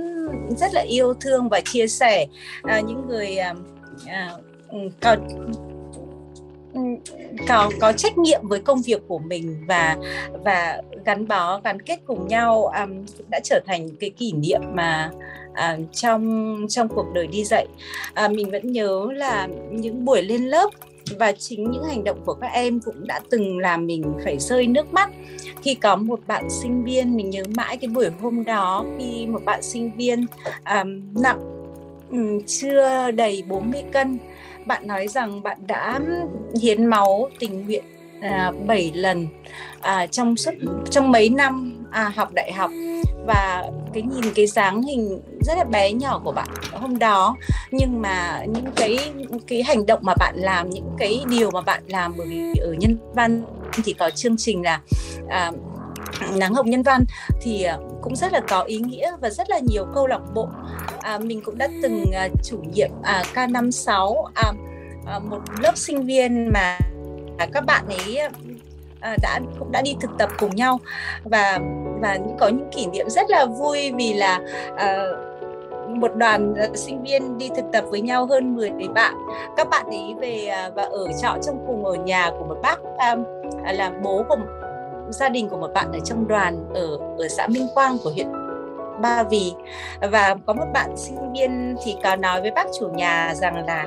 rất 0.57 0.73
là 0.73 0.81
yêu 0.81 1.13
thương 1.13 1.49
và 1.49 1.61
chia 1.65 1.87
sẻ 1.87 2.25
à, 2.63 2.79
những 2.79 3.07
người 3.07 3.37
à, 3.37 3.53
à, 4.05 4.31
còn 5.01 5.19
có 7.47 7.71
có 7.79 7.91
trách 7.91 8.17
nhiệm 8.17 8.47
với 8.47 8.59
công 8.59 8.81
việc 8.81 9.01
của 9.07 9.19
mình 9.19 9.55
và 9.67 9.97
và 10.43 10.81
gắn 11.05 11.27
bó 11.27 11.59
gắn 11.63 11.81
kết 11.81 11.99
cùng 12.05 12.27
nhau 12.27 12.65
um, 12.65 13.05
đã 13.29 13.39
trở 13.43 13.61
thành 13.65 13.89
cái 13.99 14.09
kỷ 14.09 14.31
niệm 14.31 14.61
mà 14.73 15.11
à, 15.53 15.77
trong 15.91 16.65
trong 16.69 16.87
cuộc 16.87 17.05
đời 17.13 17.27
đi 17.27 17.43
dạy. 17.43 17.67
À, 18.13 18.27
mình 18.27 18.51
vẫn 18.51 18.71
nhớ 18.71 19.07
là 19.13 19.47
những 19.71 20.05
buổi 20.05 20.21
lên 20.21 20.45
lớp 20.45 20.69
và 21.19 21.31
chính 21.31 21.71
những 21.71 21.83
hành 21.83 22.03
động 22.03 22.21
của 22.25 22.33
các 22.33 22.47
em 22.47 22.79
cũng 22.79 23.07
đã 23.07 23.19
từng 23.29 23.59
làm 23.59 23.85
mình 23.85 24.13
phải 24.23 24.39
rơi 24.39 24.67
nước 24.67 24.93
mắt. 24.93 25.09
Khi 25.61 25.75
có 25.75 25.95
một 25.95 26.19
bạn 26.27 26.49
sinh 26.49 26.83
viên 26.83 27.15
mình 27.15 27.29
nhớ 27.29 27.43
mãi 27.57 27.77
cái 27.77 27.87
buổi 27.87 28.09
hôm 28.21 28.43
đó 28.43 28.85
khi 28.99 29.27
một 29.27 29.45
bạn 29.45 29.61
sinh 29.61 29.91
viên 29.97 30.25
um, 30.65 31.01
nặng 31.23 31.39
um, 32.11 32.41
chưa 32.47 33.11
đầy 33.11 33.43
40 33.47 33.83
cân 33.91 34.17
bạn 34.65 34.87
nói 34.87 35.07
rằng 35.07 35.43
bạn 35.43 35.57
đã 35.67 35.99
hiến 36.61 36.85
máu 36.85 37.29
tình 37.39 37.65
nguyện 37.65 37.83
à, 38.21 38.51
7 38.67 38.91
lần 38.95 39.27
à, 39.81 40.07
trong 40.07 40.37
suốt 40.37 40.51
trong 40.91 41.11
mấy 41.11 41.29
năm 41.29 41.85
à, 41.91 42.11
học 42.15 42.33
đại 42.33 42.51
học. 42.51 42.71
Và 43.27 43.63
cái 43.93 44.03
nhìn 44.03 44.33
cái 44.35 44.47
dáng 44.47 44.81
hình 44.81 45.21
rất 45.41 45.57
là 45.57 45.63
bé 45.63 45.91
nhỏ 45.91 46.21
của 46.23 46.31
bạn 46.31 46.47
hôm 46.71 46.99
đó. 46.99 47.35
Nhưng 47.71 48.01
mà 48.01 48.45
những 48.47 48.65
cái 48.75 48.97
cái 49.47 49.63
hành 49.63 49.85
động 49.85 49.99
mà 50.03 50.13
bạn 50.19 50.35
làm 50.37 50.69
những 50.69 50.95
cái 50.97 51.23
điều 51.29 51.51
mà 51.51 51.61
bạn 51.61 51.83
làm 51.87 52.13
bởi 52.17 52.27
vì 52.27 52.53
ở 52.61 52.73
nhân 52.79 52.97
văn 53.13 53.43
thì 53.83 53.93
có 53.93 54.09
chương 54.09 54.37
trình 54.37 54.63
là 54.63 54.81
à, 55.29 55.51
nắng 56.37 56.53
hồng 56.53 56.69
nhân 56.69 56.83
văn 56.83 57.05
thì 57.41 57.63
à, 57.63 57.77
cũng 58.01 58.15
rất 58.15 58.33
là 58.33 58.39
có 58.39 58.61
ý 58.61 58.77
nghĩa 58.77 59.11
và 59.21 59.29
rất 59.29 59.49
là 59.49 59.59
nhiều 59.59 59.85
câu 59.95 60.07
lạc 60.07 60.21
bộ 60.33 60.47
à, 61.05 61.17
mình 61.17 61.41
cũng 61.41 61.57
đã 61.57 61.67
từng 61.81 62.11
à, 62.13 62.27
chủ 62.43 62.57
nhiệm 62.73 62.89
à, 63.03 63.23
K56 63.33 64.23
à, 64.33 64.53
à, 65.05 65.19
một 65.19 65.39
lớp 65.59 65.77
sinh 65.77 66.05
viên 66.05 66.51
mà 66.53 66.77
các 67.53 67.65
bạn 67.65 67.85
ấy 67.87 68.17
à, 68.99 69.15
đã 69.21 69.39
cũng 69.59 69.71
đã 69.71 69.81
đi 69.81 69.95
thực 70.01 70.11
tập 70.19 70.29
cùng 70.39 70.55
nhau. 70.55 70.79
Và 71.23 71.59
và 72.01 72.17
có 72.39 72.47
những 72.47 72.69
kỷ 72.75 72.85
niệm 72.85 73.09
rất 73.09 73.29
là 73.29 73.45
vui 73.45 73.91
vì 73.91 74.13
là 74.13 74.39
à, 74.77 75.07
một 75.87 76.15
đoàn 76.15 76.55
à, 76.55 76.67
sinh 76.73 77.03
viên 77.03 77.37
đi 77.37 77.49
thực 77.55 77.65
tập 77.73 77.83
với 77.89 78.01
nhau 78.01 78.25
hơn 78.25 78.55
10 78.55 78.71
bạn. 78.95 79.15
Các 79.57 79.69
bạn 79.69 79.85
ấy 79.85 80.13
về 80.19 80.45
à, 80.45 80.69
và 80.75 80.83
ở 80.83 81.07
trọ 81.21 81.37
trong 81.45 81.63
cùng 81.67 81.85
ở 81.85 81.93
nhà 81.93 82.31
của 82.39 82.45
một 82.45 82.57
bác 82.63 82.79
à, 82.97 83.15
là 83.73 83.91
bố 84.03 84.23
của 84.29 84.37
gia 85.09 85.29
đình 85.29 85.49
của 85.49 85.57
một 85.57 85.73
bạn 85.73 85.91
ở 85.91 85.99
trong 85.99 86.27
đoàn 86.27 86.65
ở 86.73 86.97
ở 87.17 87.27
xã 87.27 87.47
Minh 87.47 87.67
Quang 87.73 87.97
của 88.03 88.09
huyện 88.09 88.44
Ba 89.01 89.23
Vì. 89.23 89.53
Và 90.11 90.35
có 90.45 90.53
một 90.53 90.65
bạn 90.73 90.97
sinh 90.97 91.33
viên 91.33 91.75
thì 91.83 91.95
có 92.03 92.15
nói 92.15 92.41
với 92.41 92.51
bác 92.51 92.65
chủ 92.79 92.89
nhà 92.89 93.33
rằng 93.35 93.65
là 93.65 93.85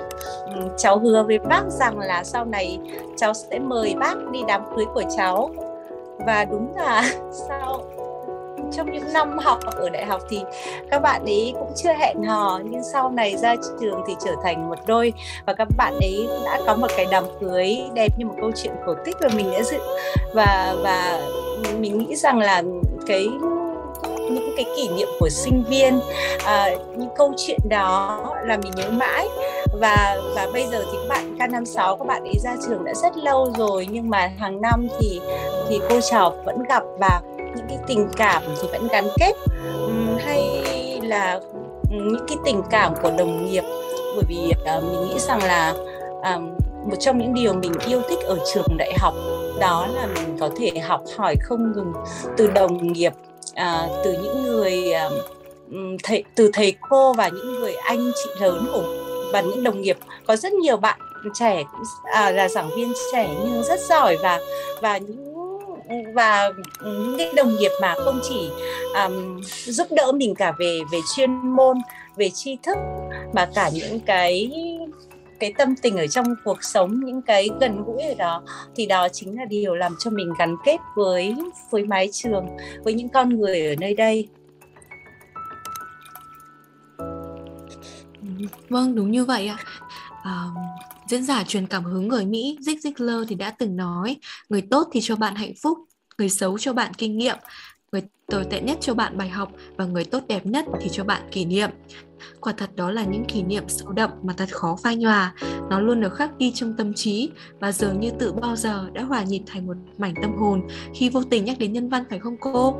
ừ, 0.54 0.60
cháu 0.76 0.98
hứa 0.98 1.22
với 1.22 1.38
bác 1.38 1.62
rằng 1.68 1.98
là 1.98 2.24
sau 2.24 2.44
này 2.44 2.78
cháu 3.16 3.34
sẽ 3.34 3.58
mời 3.58 3.94
bác 3.98 4.30
đi 4.30 4.40
đám 4.48 4.62
cưới 4.76 4.84
của 4.94 5.04
cháu. 5.16 5.50
Và 6.26 6.44
đúng 6.44 6.76
là 6.76 7.02
sau, 7.48 7.80
trong 8.72 8.92
những 8.92 9.12
năm 9.12 9.38
học 9.38 9.58
ở 9.66 9.88
đại 9.88 10.06
học 10.06 10.20
thì 10.28 10.40
các 10.90 10.98
bạn 10.98 11.24
ấy 11.24 11.54
cũng 11.58 11.72
chưa 11.76 11.92
hẹn 11.92 12.22
hò, 12.22 12.60
nhưng 12.64 12.82
sau 12.92 13.10
này 13.10 13.36
ra 13.36 13.54
trường 13.80 14.02
thì 14.06 14.14
trở 14.24 14.32
thành 14.42 14.68
một 14.68 14.78
đôi 14.86 15.12
và 15.46 15.52
các 15.52 15.68
bạn 15.76 15.94
ấy 16.00 16.28
đã 16.44 16.60
có 16.66 16.74
một 16.74 16.90
cái 16.96 17.06
đám 17.10 17.24
cưới 17.40 17.78
đẹp 17.94 18.18
như 18.18 18.26
một 18.26 18.34
câu 18.40 18.50
chuyện 18.56 18.72
cổ 18.86 18.94
tích 19.04 19.16
mà 19.20 19.28
mình 19.36 19.50
đã 19.52 19.62
dự. 19.62 19.78
Và 20.34 20.74
và 20.82 21.20
mình 21.78 21.98
nghĩ 21.98 22.16
rằng 22.16 22.38
là 22.38 22.62
cái 23.06 23.28
những 24.30 24.52
cái 24.56 24.64
kỷ 24.76 24.88
niệm 24.88 25.08
của 25.20 25.28
sinh 25.28 25.64
viên 25.68 26.00
à, 26.44 26.70
những 26.96 27.08
câu 27.16 27.32
chuyện 27.36 27.58
đó 27.68 28.18
là 28.44 28.56
mình 28.56 28.72
nhớ 28.76 28.90
mãi. 28.90 29.28
Và 29.80 30.18
và 30.34 30.46
bây 30.52 30.66
giờ 30.66 30.84
thì 30.92 30.98
các 30.98 31.08
bạn 31.08 31.36
K56 31.38 31.96
các 31.96 32.06
bạn 32.06 32.24
ấy 32.24 32.34
ra 32.44 32.56
trường 32.66 32.84
đã 32.84 32.94
rất 32.94 33.16
lâu 33.16 33.52
rồi 33.58 33.86
nhưng 33.90 34.10
mà 34.10 34.32
hàng 34.38 34.60
năm 34.60 34.88
thì 35.00 35.20
thì 35.68 35.80
cô 35.90 36.00
trò 36.10 36.32
vẫn 36.44 36.62
gặp 36.68 36.82
và 37.00 37.20
những 37.38 37.66
cái 37.68 37.78
tình 37.86 38.08
cảm 38.16 38.42
thì 38.46 38.68
vẫn 38.72 38.88
gắn 38.88 39.04
kết. 39.18 39.32
Hay 40.24 40.64
là 41.02 41.40
những 41.90 42.26
cái 42.28 42.36
tình 42.44 42.62
cảm 42.70 42.94
của 43.02 43.10
đồng 43.18 43.46
nghiệp. 43.46 43.64
Bởi 44.14 44.24
vì 44.28 44.52
uh, 44.76 44.84
mình 44.84 45.08
nghĩ 45.08 45.18
rằng 45.18 45.42
là 45.42 45.74
um, 46.34 46.50
một 46.90 46.96
trong 47.00 47.18
những 47.18 47.34
điều 47.34 47.54
mình 47.54 47.72
yêu 47.86 48.02
thích 48.08 48.18
ở 48.26 48.38
trường 48.54 48.76
đại 48.78 48.92
học 48.98 49.14
đó 49.60 49.86
là 49.94 50.06
mình 50.06 50.36
có 50.40 50.50
thể 50.58 50.70
học 50.80 51.02
hỏi 51.16 51.36
không 51.42 51.72
ngừng 51.72 51.92
từ 52.36 52.46
đồng 52.46 52.92
nghiệp 52.92 53.12
à, 53.54 53.88
từ 54.04 54.12
những 54.12 54.42
người 54.42 54.92
à, 54.92 55.08
thầy 56.02 56.24
từ 56.34 56.50
thầy 56.52 56.74
cô 56.88 57.12
và 57.12 57.28
những 57.28 57.60
người 57.60 57.74
anh 57.74 58.10
chị 58.24 58.30
lớn 58.40 58.66
của 58.72 58.84
và 59.32 59.40
những 59.40 59.64
đồng 59.64 59.80
nghiệp. 59.80 59.98
Có 60.26 60.36
rất 60.36 60.52
nhiều 60.52 60.76
bạn 60.76 60.98
trẻ 61.34 61.64
à, 62.12 62.30
là 62.30 62.48
giảng 62.48 62.70
viên 62.76 62.92
trẻ 63.12 63.28
nhưng 63.44 63.62
rất 63.62 63.80
giỏi 63.80 64.16
và 64.22 64.40
và 64.82 64.98
những 64.98 65.28
và 66.14 66.50
những 66.84 67.18
cái 67.18 67.32
đồng 67.36 67.56
nghiệp 67.56 67.70
mà 67.82 67.94
không 68.04 68.20
chỉ 68.28 68.50
um, 68.94 69.40
giúp 69.64 69.86
đỡ 69.90 70.12
mình 70.12 70.34
cả 70.34 70.52
về 70.58 70.80
về 70.92 70.98
chuyên 71.16 71.30
môn 71.30 71.76
về 72.16 72.30
tri 72.30 72.56
thức 72.62 72.76
mà 73.32 73.48
cả 73.54 73.70
những 73.74 74.00
cái 74.00 74.50
cái 75.40 75.52
tâm 75.58 75.76
tình 75.82 75.96
ở 75.96 76.06
trong 76.06 76.26
cuộc 76.44 76.64
sống 76.64 77.00
những 77.04 77.22
cái 77.22 77.48
gần 77.60 77.84
gũi 77.84 78.02
ở 78.02 78.14
đó 78.14 78.42
thì 78.76 78.86
đó 78.86 79.08
chính 79.08 79.36
là 79.36 79.44
điều 79.44 79.74
làm 79.74 79.94
cho 79.98 80.10
mình 80.10 80.32
gắn 80.38 80.56
kết 80.64 80.76
với 80.96 81.34
với 81.70 81.84
mái 81.84 82.08
trường 82.12 82.46
với 82.84 82.94
những 82.94 83.08
con 83.08 83.28
người 83.28 83.66
ở 83.66 83.74
nơi 83.80 83.94
đây. 83.94 84.28
Vâng 88.68 88.94
đúng 88.94 89.10
như 89.10 89.24
vậy 89.24 89.46
ạ. 89.46 89.58
À, 90.22 90.44
diễn 91.08 91.24
giả 91.24 91.44
truyền 91.44 91.66
cảm 91.66 91.84
hứng 91.84 92.08
người 92.08 92.26
Mỹ 92.26 92.58
Zig 92.60 92.76
Ziglar 92.76 93.24
thì 93.28 93.34
đã 93.34 93.50
từng 93.50 93.76
nói 93.76 94.16
người 94.48 94.62
tốt 94.70 94.88
thì 94.92 95.00
cho 95.02 95.16
bạn 95.16 95.34
hạnh 95.34 95.52
phúc 95.62 95.78
người 96.18 96.28
xấu 96.28 96.58
cho 96.58 96.72
bạn 96.72 96.94
kinh 96.94 97.18
nghiệm 97.18 97.36
người 97.92 98.02
tồi 98.26 98.44
tệ 98.50 98.60
nhất 98.60 98.78
cho 98.80 98.94
bạn 98.94 99.18
bài 99.18 99.28
học 99.28 99.52
và 99.76 99.84
người 99.84 100.04
tốt 100.04 100.22
đẹp 100.28 100.46
nhất 100.46 100.64
thì 100.80 100.88
cho 100.92 101.04
bạn 101.04 101.22
kỷ 101.32 101.44
niệm 101.44 101.70
quả 102.40 102.52
thật 102.56 102.76
đó 102.76 102.90
là 102.90 103.04
những 103.04 103.24
kỷ 103.24 103.42
niệm 103.42 103.64
sâu 103.68 103.92
đậm 103.92 104.10
mà 104.22 104.34
thật 104.36 104.48
khó 104.52 104.76
phai 104.82 104.96
nhòa. 104.96 105.34
Nó 105.70 105.80
luôn 105.80 106.00
được 106.00 106.14
khắc 106.14 106.30
ghi 106.38 106.52
trong 106.54 106.74
tâm 106.76 106.94
trí 106.94 107.30
và 107.60 107.72
dường 107.72 108.00
như 108.00 108.10
tự 108.18 108.32
bao 108.32 108.56
giờ 108.56 108.90
đã 108.92 109.02
hòa 109.02 109.22
nhịp 109.22 109.42
thành 109.46 109.66
một 109.66 109.76
mảnh 109.98 110.14
tâm 110.22 110.36
hồn 110.36 110.68
khi 110.94 111.10
vô 111.10 111.22
tình 111.30 111.44
nhắc 111.44 111.58
đến 111.58 111.72
nhân 111.72 111.88
văn 111.88 112.04
phải 112.10 112.18
không 112.18 112.36
cô? 112.40 112.76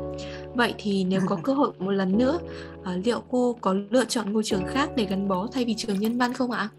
Vậy 0.55 0.73
thì 0.77 1.03
nếu 1.03 1.21
có 1.25 1.37
cơ 1.43 1.53
hội 1.53 1.71
một 1.79 1.91
lần 1.91 2.17
nữa 2.17 2.39
à, 2.83 2.97
liệu 3.03 3.23
cô 3.29 3.55
có 3.61 3.75
lựa 3.89 4.05
chọn 4.05 4.33
ngôi 4.33 4.43
trường 4.43 4.65
khác 4.67 4.89
để 4.95 5.05
gắn 5.05 5.27
bó 5.27 5.47
thay 5.51 5.65
vì 5.65 5.73
trường 5.73 5.99
nhân 5.99 6.17
văn 6.17 6.33
không 6.33 6.51
ạ? 6.51 6.69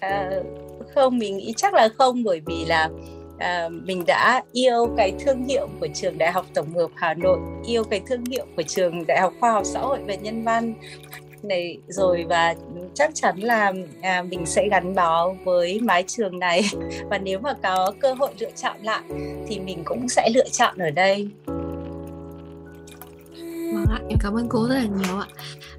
À, 0.00 0.30
không 0.94 1.18
mình 1.18 1.36
nghĩ 1.36 1.52
chắc 1.56 1.74
là 1.74 1.88
không 1.98 2.24
bởi 2.24 2.40
vì 2.46 2.64
là 2.64 2.90
à, 3.42 3.68
mình 3.68 4.04
đã 4.06 4.42
yêu 4.52 4.94
cái 4.96 5.12
thương 5.20 5.44
hiệu 5.44 5.68
của 5.80 5.88
trường 5.94 6.18
Đại 6.18 6.32
học 6.32 6.46
Tổng 6.54 6.74
hợp 6.74 6.88
Hà 6.94 7.14
Nội, 7.14 7.38
yêu 7.66 7.84
cái 7.84 8.00
thương 8.06 8.24
hiệu 8.24 8.46
của 8.56 8.62
trường 8.62 9.06
Đại 9.06 9.20
học 9.20 9.32
Khoa 9.40 9.52
học 9.52 9.62
Xã 9.66 9.80
hội 9.80 9.98
và 10.06 10.14
Nhân 10.14 10.44
văn 10.44 10.74
này 11.42 11.78
rồi 11.88 12.26
và 12.28 12.54
chắc 12.94 13.10
chắn 13.14 13.38
là 13.38 13.72
à, 14.02 14.22
mình 14.22 14.46
sẽ 14.46 14.68
gắn 14.70 14.94
bó 14.94 15.32
với 15.44 15.80
mái 15.80 16.04
trường 16.06 16.38
này 16.38 16.62
và 17.10 17.18
nếu 17.18 17.38
mà 17.38 17.54
có 17.62 17.92
cơ 18.00 18.14
hội 18.14 18.30
lựa 18.38 18.50
chọn 18.56 18.76
lại 18.82 19.02
thì 19.48 19.60
mình 19.60 19.82
cũng 19.84 20.08
sẽ 20.08 20.30
lựa 20.34 20.48
chọn 20.48 20.78
ở 20.78 20.90
đây. 20.90 21.28
Vâng 23.74 23.86
ạ, 23.90 24.00
em 24.08 24.18
cảm 24.22 24.34
ơn 24.34 24.48
cô 24.48 24.68
rất 24.68 24.74
là 24.74 24.84
nhiều 24.84 25.18
ạ. 25.20 25.26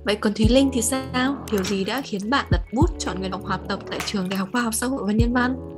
Vậy 0.04 0.16
còn 0.16 0.34
Thúy 0.34 0.46
Linh 0.50 0.70
thì 0.74 0.82
sao? 0.82 1.36
Điều 1.52 1.64
gì 1.64 1.84
đã 1.84 2.02
khiến 2.02 2.30
bạn 2.30 2.46
đặt 2.52 2.62
bút 2.74 2.90
chọn 3.00 3.22
ngành 3.22 3.32
học 3.32 3.46
học 3.46 3.62
tập 3.70 3.80
tại 3.90 4.00
trường 4.06 4.30
Đại 4.30 4.38
học 4.38 4.50
Khoa 4.52 4.62
học 4.62 4.74
Xã 4.74 4.88
hội 4.88 5.04
và 5.06 5.14
Nhân 5.14 5.34
văn? 5.34 5.73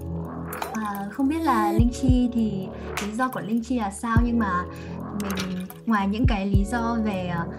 Không 1.15 1.27
biết 1.27 1.39
là 1.41 1.71
Linh 1.71 1.89
Chi 2.01 2.29
thì 2.33 2.67
lý 3.05 3.11
do 3.17 3.27
của 3.27 3.41
Linh 3.41 3.63
Chi 3.63 3.79
là 3.79 3.91
sao 3.91 4.17
nhưng 4.25 4.39
mà 4.39 4.63
mình 5.21 5.67
ngoài 5.85 6.07
những 6.07 6.25
cái 6.27 6.45
lý 6.45 6.65
do 6.71 6.97
về 7.03 7.31
uh, 7.41 7.53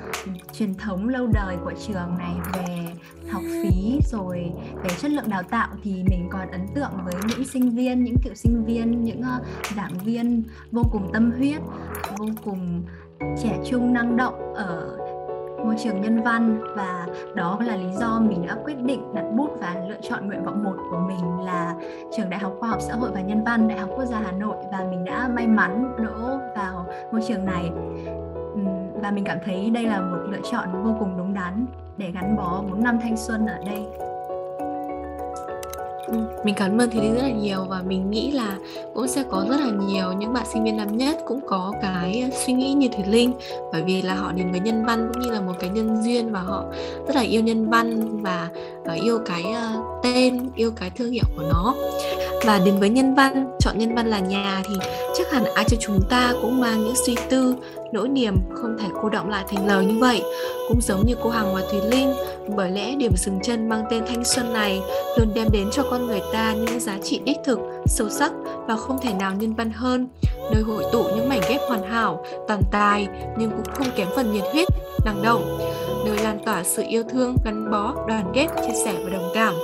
truyền 0.53 0.75
thống 0.75 1.09
lâu 1.09 1.27
đời 1.27 1.57
của 1.65 1.73
trường 1.87 2.19
này 2.19 2.35
về 2.53 2.95
học 3.31 3.43
phí 3.63 3.99
rồi 4.13 4.53
về 4.83 4.91
chất 4.99 5.11
lượng 5.11 5.29
đào 5.29 5.43
tạo 5.43 5.69
thì 5.83 5.91
mình 6.11 6.29
còn 6.33 6.51
ấn 6.51 6.67
tượng 6.75 6.91
với 7.05 7.15
những 7.29 7.45
sinh 7.45 7.71
viên 7.71 8.05
những 8.05 8.17
cựu 8.25 8.35
sinh 8.35 8.65
viên 8.65 9.05
những 9.05 9.21
uh, 9.21 9.47
giảng 9.77 9.99
viên 10.05 10.43
vô 10.73 10.83
cùng 10.93 11.11
tâm 11.13 11.33
huyết 11.39 11.61
vô 12.19 12.27
cùng 12.45 12.83
trẻ 13.43 13.59
trung 13.71 13.93
năng 13.93 14.17
động 14.17 14.55
ở 14.55 14.99
môi 15.65 15.75
trường 15.85 16.01
nhân 16.01 16.23
văn 16.23 16.61
và 16.77 17.07
đó 17.35 17.59
là 17.61 17.77
lý 17.77 17.91
do 18.01 18.21
mình 18.21 18.47
đã 18.47 18.57
quyết 18.65 18.79
định 18.83 19.15
đặt 19.15 19.25
bút 19.37 19.51
và 19.61 19.77
lựa 19.89 20.01
chọn 20.03 20.27
nguyện 20.27 20.45
vọng 20.45 20.65
một 20.65 20.77
của 20.91 20.99
mình 21.09 21.45
là 21.45 21.75
trường 22.17 22.31
Đại 22.31 22.41
học 22.41 22.53
Khoa 22.61 22.69
học 22.69 22.79
Xã 22.81 22.95
hội 22.95 23.11
và 23.15 23.21
Nhân 23.21 23.45
văn 23.45 23.69
Đại 23.69 23.79
học 23.79 23.91
Quốc 23.97 24.05
gia 24.05 24.19
Hà 24.19 24.33
Nội 24.33 24.57
và 24.73 24.87
mình 24.91 25.05
đã 25.05 25.29
may 25.35 25.47
mắn 25.47 25.95
đỗ 25.99 26.39
vào 26.57 26.87
môi 27.13 27.23
trường 27.29 27.45
này. 27.45 27.71
Và 29.03 29.11
mình 29.11 29.25
cảm 29.25 29.39
thấy 29.45 29.71
đây 29.71 29.87
là 29.87 30.01
một 30.01 30.19
lựa 30.31 30.41
chọn 30.53 30.69
vô 30.85 30.97
cùng 30.99 31.19
đúng 31.19 31.35
đắn 31.35 31.67
để 31.97 32.11
gắn 32.15 32.37
bó 32.37 32.63
4 32.71 32.83
năm 32.83 32.99
thanh 33.03 33.17
xuân 33.17 33.47
ở 33.47 33.59
đây 33.67 33.87
mình 36.45 36.55
cảm 36.55 36.79
ơn 36.79 36.91
thì 36.91 37.01
rất 37.01 37.23
là 37.23 37.31
nhiều 37.31 37.65
và 37.69 37.83
mình 37.83 38.11
nghĩ 38.11 38.31
là 38.31 38.57
cũng 38.95 39.09
sẽ 39.09 39.25
có 39.31 39.45
rất 39.49 39.61
là 39.61 39.71
nhiều 39.87 40.13
những 40.13 40.33
bạn 40.33 40.47
sinh 40.53 40.65
viên 40.65 40.77
năm 40.77 40.97
nhất 40.97 41.17
cũng 41.27 41.41
có 41.47 41.73
cái 41.83 42.23
ờ, 42.31 42.39
suy 42.47 42.53
nghĩ 42.53 42.73
như 42.73 42.89
Thủy 42.89 43.05
Linh. 43.09 43.33
Bởi 43.73 43.83
vì 43.83 44.03
là 44.03 44.15
họ 44.15 44.33
đến 44.33 44.51
với 44.51 44.61
nhân 44.61 44.85
văn 44.85 45.11
cũng 45.13 45.23
như 45.23 45.31
là 45.31 45.41
một 45.41 45.53
cái 45.61 45.71
nhân 45.71 46.03
duyên 46.03 46.33
và 46.33 46.41
họ 46.41 46.65
rất 47.07 47.17
là 47.17 47.23
yêu 47.23 47.41
nhân 47.41 47.71
văn 47.71 48.19
và 48.23 48.49
ờ, 48.85 48.95
yêu 48.95 49.19
cái 49.27 49.45
uh, 49.45 49.85
tên 50.03 50.51
yêu 50.57 50.71
cái 50.77 50.91
thương 50.91 51.11
hiệu 51.11 51.25
của 51.37 51.43
nó. 51.53 51.75
Và 52.45 52.61
đến 52.65 52.81
với 52.81 52.89
nhân 52.89 53.15
văn 53.15 53.57
chọn 53.59 53.79
nhân 53.79 53.95
văn 53.95 54.07
là 54.07 54.19
nhà 54.19 54.63
thì 54.69 54.75
chắc 55.15 55.31
hẳn 55.33 55.45
ai 55.55 55.65
cho 55.69 55.77
chúng 55.81 56.01
ta 56.11 56.33
cũng 56.43 56.61
mang 56.61 56.85
những 56.85 56.97
suy 57.07 57.15
tư 57.31 57.55
nỗi 57.93 58.09
niềm 58.09 58.35
không 58.55 58.77
thể 58.79 58.89
cô 59.03 59.09
động 59.09 59.29
lại 59.29 59.45
thành 59.49 59.67
lời 59.67 59.85
như 59.85 59.99
vậy. 60.01 60.23
Cũng 60.69 60.81
giống 60.83 61.07
như 61.07 61.15
cô 61.23 61.31
Hằng 61.31 61.55
và 61.55 61.63
Thùy 61.71 61.81
Linh, 61.91 62.13
bởi 62.57 62.71
lẽ 62.71 62.95
điểm 62.95 63.13
dừng 63.17 63.39
chân 63.43 63.69
mang 63.69 63.85
tên 63.91 64.05
thanh 64.07 64.25
xuân 64.25 64.53
này 64.53 64.81
luôn 65.19 65.29
đem 65.35 65.47
đến 65.53 65.69
cho 65.73 65.83
con 65.91 66.07
người 66.07 66.21
ta 66.33 66.53
những 66.53 66.81
giá 66.81 66.99
trị 67.03 67.21
đích 67.25 67.37
thực, 67.45 67.59
sâu 67.87 68.09
sắc 68.11 68.33
và 68.67 68.77
không 68.77 68.99
thể 69.03 69.15
nào 69.15 69.33
nhân 69.35 69.55
văn 69.55 69.71
hơn. 69.71 70.09
Nơi 70.53 70.63
hội 70.63 70.85
tụ 70.93 71.03
những 71.03 71.29
mảnh 71.29 71.41
ghép 71.49 71.61
hoàn 71.69 71.83
hảo 71.83 72.25
toàn 72.49 72.63
tài 72.71 73.09
nhưng 73.39 73.51
cũng 73.51 73.75
không 73.75 73.87
kém 73.97 74.09
phần 74.17 74.33
nhiệt 74.33 74.45
huyết, 74.53 74.69
năng 75.05 75.23
động. 75.23 75.59
Nơi 76.07 76.19
lan 76.19 76.39
tỏa 76.45 76.65
sự 76.65 76.83
yêu 76.89 77.03
thương 77.11 77.37
gắn 77.45 77.71
bó, 77.71 77.95
đoàn 78.09 78.33
kết, 78.35 78.47
chia 78.67 78.75
sẻ 78.85 78.95
và 79.05 79.11
đồng 79.11 79.31
cảm. 79.35 79.55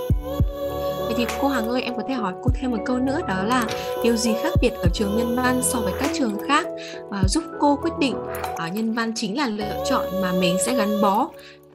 Vậy 1.13 1.27
thì 1.27 1.35
cô 1.41 1.49
Hằng 1.49 1.69
ơi 1.69 1.83
em 1.83 1.97
có 1.97 2.03
thể 2.09 2.15
hỏi 2.15 2.33
cô 2.43 2.51
thêm 2.55 2.71
một 2.71 2.77
câu 2.87 2.99
nữa 2.99 3.21
đó 3.29 3.43
là 3.45 3.67
điều 4.03 4.17
gì 4.17 4.35
khác 4.43 4.53
biệt 4.63 4.71
ở 4.83 4.89
trường 4.95 5.19
nhân 5.19 5.37
văn 5.37 5.61
so 5.63 5.81
với 5.81 5.93
các 6.01 6.11
trường 6.15 6.39
khác 6.49 6.67
và 7.11 7.23
giúp 7.29 7.45
cô 7.61 7.79
quyết 7.83 7.91
định 7.99 8.17
ở 8.57 8.69
nhân 8.69 8.95
văn 8.95 9.13
chính 9.17 9.39
là 9.39 9.47
lựa 9.47 9.85
chọn 9.91 10.07
mà 10.23 10.33
mình 10.41 10.57
sẽ 10.67 10.75
gắn 10.75 11.03
bó 11.03 11.29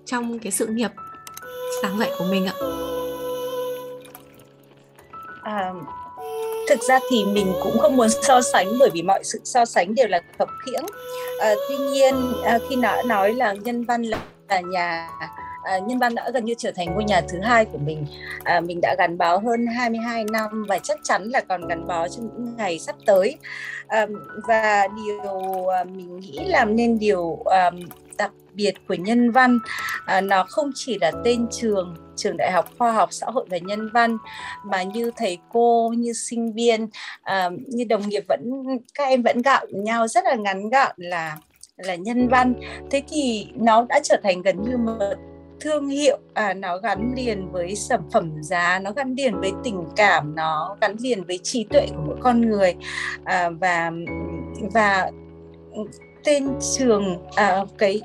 trong 0.06 0.40
cái 0.40 0.52
sự 0.52 0.68
nghiệp 0.68 0.92
sáng 1.82 2.00
dạy 2.00 2.12
của 2.20 2.26
mình 2.32 2.46
ạ? 2.46 2.54
À, 5.44 5.74
thực 6.70 6.80
ra 6.80 7.00
thì 7.10 7.26
mình 7.26 7.54
cũng 7.64 7.80
không 7.80 7.96
muốn 7.96 8.10
so 8.10 8.42
sánh 8.42 8.68
bởi 8.80 8.90
vì 8.94 9.02
mọi 9.02 9.24
sự 9.24 9.40
so 9.44 9.66
sánh 9.66 9.96
đều 9.96 10.08
là 10.08 10.22
khập 10.40 10.50
khiễng 10.66 10.86
à, 11.40 11.54
tuy 11.70 11.78
nhiên 11.78 12.34
à, 12.44 12.60
khi 12.70 12.76
nã 12.76 13.02
nói 13.06 13.34
là 13.34 13.54
nhân 13.54 13.84
văn 13.84 14.04
là, 14.04 14.18
là 14.50 14.60
nhà 14.60 15.10
à, 15.68 15.80
nhân 15.80 16.00
văn 16.00 16.16
đã 16.16 16.30
gần 16.34 16.46
như 16.46 16.54
trở 16.58 16.72
thành 16.72 16.94
ngôi 16.94 17.04
nhà 17.04 17.22
thứ 17.30 17.40
hai 17.40 17.66
của 17.66 17.78
mình. 17.78 18.06
À, 18.44 18.60
mình 18.60 18.80
đã 18.82 18.96
gắn 18.98 19.18
bó 19.18 19.38
hơn 19.38 19.68
22 19.68 20.24
năm 20.24 20.66
và 20.68 20.80
chắc 20.80 21.00
chắn 21.04 21.24
là 21.24 21.42
còn 21.42 21.68
gắn 21.68 21.88
bó 21.88 22.08
trong 22.08 22.26
những 22.26 22.56
ngày 22.58 22.80
sắp 22.80 22.96
tới. 23.06 23.38
À, 23.88 24.08
và 24.48 24.88
điều 24.88 25.68
à, 25.68 25.84
mình 25.84 26.20
nghĩ 26.20 26.40
làm 26.46 26.76
nên 26.76 27.00
điều 27.00 27.44
à, 27.46 27.72
đặc 28.18 28.32
biệt 28.54 28.74
của 28.88 28.94
nhân 28.94 29.32
văn 29.32 29.60
à, 30.06 30.22
nó 30.22 30.46
không 30.50 30.72
chỉ 30.76 30.98
là 31.02 31.12
tên 31.24 31.48
trường 31.52 31.96
trường 32.16 32.38
đại 32.38 32.52
học 32.52 32.70
khoa 32.78 32.92
học 32.92 33.10
xã 33.12 33.26
hội 33.30 33.46
và 33.50 33.58
nhân 33.58 33.90
văn 33.94 34.18
mà 34.66 34.84
như 34.84 35.12
thầy 35.18 35.38
cô 35.50 35.94
như 35.98 36.14
sinh 36.14 36.54
viên 36.54 36.88
à, 37.22 37.50
như 37.68 37.84
đồng 37.84 38.10
nghiệp 38.10 38.24
vẫn 38.28 38.64
các 38.94 39.08
em 39.08 39.22
vẫn 39.22 39.42
gạo 39.42 39.66
nhau 39.70 40.08
rất 40.08 40.24
là 40.24 40.36
ngắn 40.36 40.70
gọn 40.70 40.92
là 40.98 41.38
là 41.78 41.96
nhân 41.96 42.28
văn. 42.28 42.54
Thế 42.92 43.02
thì 43.10 43.48
nó 43.56 43.86
đã 43.90 44.00
trở 44.04 44.18
thành 44.24 44.42
gần 44.42 44.64
như 44.64 44.78
một 44.78 45.16
thương 45.60 45.88
hiệu 45.88 46.18
à, 46.34 46.54
nó 46.54 46.78
gắn 46.78 47.14
liền 47.16 47.52
với 47.52 47.76
sản 47.76 48.02
phẩm 48.12 48.32
giá 48.42 48.80
nó 48.80 48.92
gắn 48.92 49.14
liền 49.18 49.40
với 49.40 49.52
tình 49.64 49.84
cảm 49.96 50.36
nó 50.36 50.78
gắn 50.82 50.96
liền 51.00 51.24
với 51.24 51.40
trí 51.44 51.64
tuệ 51.64 51.88
của 51.88 52.02
mỗi 52.06 52.18
con 52.20 52.42
người. 52.42 52.76
À, 53.24 53.50
và 53.50 53.92
và 54.74 55.12
tên 56.24 56.48
trường 56.78 57.28
à, 57.36 57.66
cái 57.78 58.02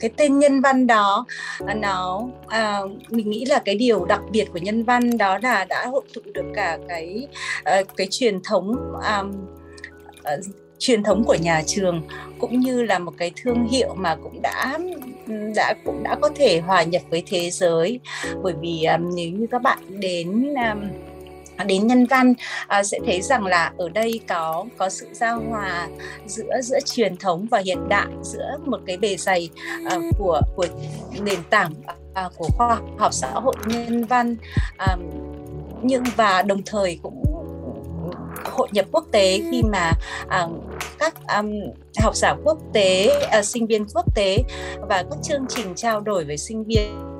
cái 0.00 0.10
tên 0.16 0.38
nhân 0.38 0.60
văn 0.60 0.86
đó 0.86 1.26
à, 1.66 1.74
nó 1.74 2.22
à, 2.46 2.80
mình 3.10 3.30
nghĩ 3.30 3.44
là 3.44 3.62
cái 3.64 3.74
điều 3.74 4.04
đặc 4.04 4.20
biệt 4.30 4.44
của 4.52 4.58
nhân 4.58 4.84
văn 4.84 5.18
đó 5.18 5.38
là 5.42 5.64
đã 5.64 5.86
hội 5.86 6.02
tụ 6.14 6.20
được 6.34 6.46
cả 6.54 6.78
cái 6.88 7.28
ờ, 7.64 7.82
cái 7.96 8.06
truyền 8.10 8.40
thống 8.42 8.74
à, 9.02 9.22
ờ, 10.22 10.40
truyền 10.78 11.02
thống 11.02 11.24
của 11.24 11.34
nhà 11.34 11.62
trường 11.66 12.02
cũng 12.38 12.60
như 12.60 12.82
là 12.82 12.98
một 12.98 13.12
cái 13.18 13.30
thương 13.42 13.68
hiệu 13.68 13.94
mà 13.94 14.16
cũng 14.22 14.42
đã 14.42 14.78
đã 15.56 15.74
cũng 15.84 16.02
đã 16.02 16.16
có 16.22 16.30
thể 16.34 16.60
hòa 16.60 16.82
nhập 16.82 17.02
với 17.10 17.22
thế 17.26 17.50
giới. 17.50 18.00
Bởi 18.42 18.54
vì 18.60 18.84
um, 18.84 19.14
nếu 19.14 19.30
như 19.30 19.46
các 19.50 19.62
bạn 19.62 19.78
đến 19.88 20.54
um, 20.54 20.88
đến 21.66 21.86
nhân 21.86 22.06
văn 22.06 22.34
à, 22.66 22.82
sẽ 22.82 22.98
thấy 23.06 23.20
rằng 23.22 23.46
là 23.46 23.72
ở 23.78 23.88
đây 23.88 24.20
có 24.28 24.64
có 24.76 24.88
sự 24.88 25.06
giao 25.12 25.42
hòa 25.50 25.88
giữa 26.26 26.60
giữa 26.62 26.78
truyền 26.84 27.16
thống 27.16 27.46
và 27.50 27.58
hiện 27.58 27.88
đại 27.88 28.06
giữa 28.22 28.58
một 28.64 28.80
cái 28.86 28.96
bề 28.96 29.16
dày 29.16 29.48
à, 29.90 29.96
của 30.18 30.40
của 30.56 30.66
nền 31.20 31.38
tảng 31.50 31.72
à, 32.14 32.28
của 32.36 32.48
khoa 32.56 32.80
học 32.98 33.12
xã 33.14 33.30
hội 33.30 33.54
nhân 33.66 34.04
văn 34.04 34.36
à, 34.76 34.96
nhưng 35.82 36.04
và 36.16 36.42
đồng 36.42 36.62
thời 36.66 36.98
cũng 37.02 37.25
hội 38.56 38.68
nhập 38.72 38.86
quốc 38.92 39.04
tế 39.12 39.40
khi 39.50 39.62
mà 39.62 39.92
à, 40.28 40.46
các 40.98 41.14
um, 41.36 41.50
học 42.02 42.16
giả 42.16 42.34
quốc 42.44 42.58
tế, 42.72 43.20
à, 43.30 43.42
sinh 43.42 43.66
viên 43.66 43.84
quốc 43.94 44.14
tế 44.14 44.38
và 44.88 45.04
các 45.10 45.18
chương 45.22 45.46
trình 45.48 45.74
trao 45.74 46.00
đổi 46.00 46.24
với 46.24 46.36
sinh 46.36 46.64
viên 46.64 47.16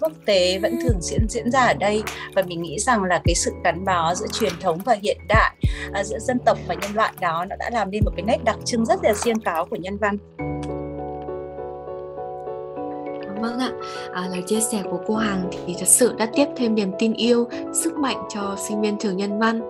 quốc 0.00 0.12
tế 0.26 0.58
vẫn 0.58 0.78
thường 0.82 1.00
diễn 1.00 1.26
diễn 1.28 1.50
ra 1.50 1.60
ở 1.60 1.74
đây 1.74 2.02
và 2.34 2.42
mình 2.42 2.62
nghĩ 2.62 2.78
rằng 2.78 3.04
là 3.04 3.20
cái 3.24 3.34
sự 3.34 3.52
gắn 3.64 3.84
bó 3.84 4.14
giữa 4.14 4.26
truyền 4.32 4.52
thống 4.60 4.78
và 4.84 4.96
hiện 5.02 5.18
đại 5.28 5.56
à, 5.92 6.04
giữa 6.04 6.18
dân 6.18 6.38
tộc 6.38 6.58
và 6.66 6.74
nhân 6.74 6.94
loại 6.94 7.12
đó 7.20 7.44
nó 7.44 7.56
đã 7.56 7.70
làm 7.72 7.90
nên 7.90 8.02
một 8.04 8.12
cái 8.16 8.24
nét 8.26 8.38
đặc 8.44 8.56
trưng 8.64 8.86
rất 8.86 8.98
là 9.02 9.14
riêng 9.14 9.40
có 9.44 9.66
của 9.70 9.76
nhân 9.76 9.98
văn. 9.98 10.16
Vâng 13.42 13.58
ạ, 13.58 13.70
à, 14.12 14.28
lời 14.30 14.42
chia 14.46 14.60
sẻ 14.60 14.82
của 14.90 15.00
cô 15.06 15.14
Hằng 15.14 15.50
thì 15.66 15.74
thật 15.78 15.88
sự 15.88 16.14
đã 16.18 16.26
tiếp 16.34 16.46
thêm 16.56 16.74
niềm 16.74 16.92
tin 16.98 17.12
yêu, 17.12 17.48
sức 17.72 17.96
mạnh 17.96 18.16
cho 18.34 18.56
sinh 18.68 18.80
viên 18.80 18.98
trường 18.98 19.16
nhân 19.16 19.38
văn. 19.38 19.60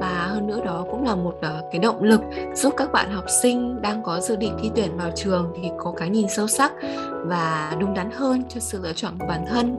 Và 0.00 0.26
hơn 0.30 0.46
nữa 0.46 0.60
đó 0.64 0.84
cũng 0.90 1.04
là 1.04 1.14
một 1.14 1.34
uh, 1.36 1.72
cái 1.72 1.78
động 1.78 2.02
lực 2.02 2.20
giúp 2.54 2.74
các 2.76 2.92
bạn 2.92 3.10
học 3.10 3.24
sinh 3.42 3.82
đang 3.82 4.02
có 4.02 4.20
dự 4.20 4.36
định 4.36 4.56
thi 4.62 4.70
tuyển 4.76 4.96
vào 4.96 5.10
trường 5.16 5.52
thì 5.56 5.70
có 5.78 5.92
cái 5.96 6.08
nhìn 6.08 6.28
sâu 6.28 6.46
sắc 6.46 6.72
và 7.24 7.76
đúng 7.80 7.94
đắn 7.94 8.10
hơn 8.10 8.42
cho 8.48 8.60
sự 8.60 8.78
lựa 8.82 8.92
chọn 8.92 9.12
của 9.18 9.26
bản 9.26 9.44
thân. 9.48 9.78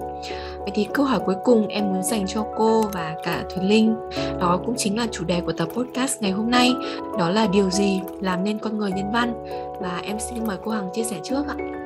Vậy 0.60 0.72
thì 0.74 0.88
câu 0.94 1.06
hỏi 1.06 1.20
cuối 1.26 1.36
cùng 1.44 1.68
em 1.68 1.94
muốn 1.94 2.04
dành 2.04 2.28
cho 2.28 2.46
cô 2.58 2.84
và 2.94 3.16
cả 3.24 3.44
Thùy 3.56 3.66
Linh 3.66 3.96
đó 4.40 4.60
cũng 4.66 4.76
chính 4.78 4.98
là 4.98 5.08
chủ 5.12 5.24
đề 5.24 5.42
của 5.42 5.54
tập 5.54 5.68
podcast 5.74 6.22
ngày 6.22 6.32
hôm 6.32 6.52
nay 6.52 6.74
đó 7.20 7.30
là 7.30 7.48
điều 7.48 7.70
gì 7.70 8.02
làm 8.22 8.44
nên 8.44 8.60
con 8.60 8.78
người 8.78 8.92
nhân 8.92 9.12
văn? 9.12 9.46
Và 9.80 10.02
em 10.04 10.18
xin 10.20 10.48
mời 10.48 10.58
cô 10.64 10.72
Hằng 10.72 10.90
chia 10.94 11.04
sẻ 11.04 11.20
trước 11.24 11.44
ạ 11.48 11.83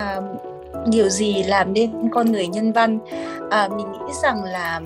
à, 0.00 0.20
điều 0.86 1.08
gì 1.08 1.42
làm 1.42 1.72
nên 1.72 2.10
con 2.12 2.32
người 2.32 2.46
nhân 2.46 2.72
văn? 2.72 2.98
À, 3.50 3.68
mình 3.68 3.92
nghĩ 3.92 4.12
rằng 4.22 4.44
là 4.44 4.80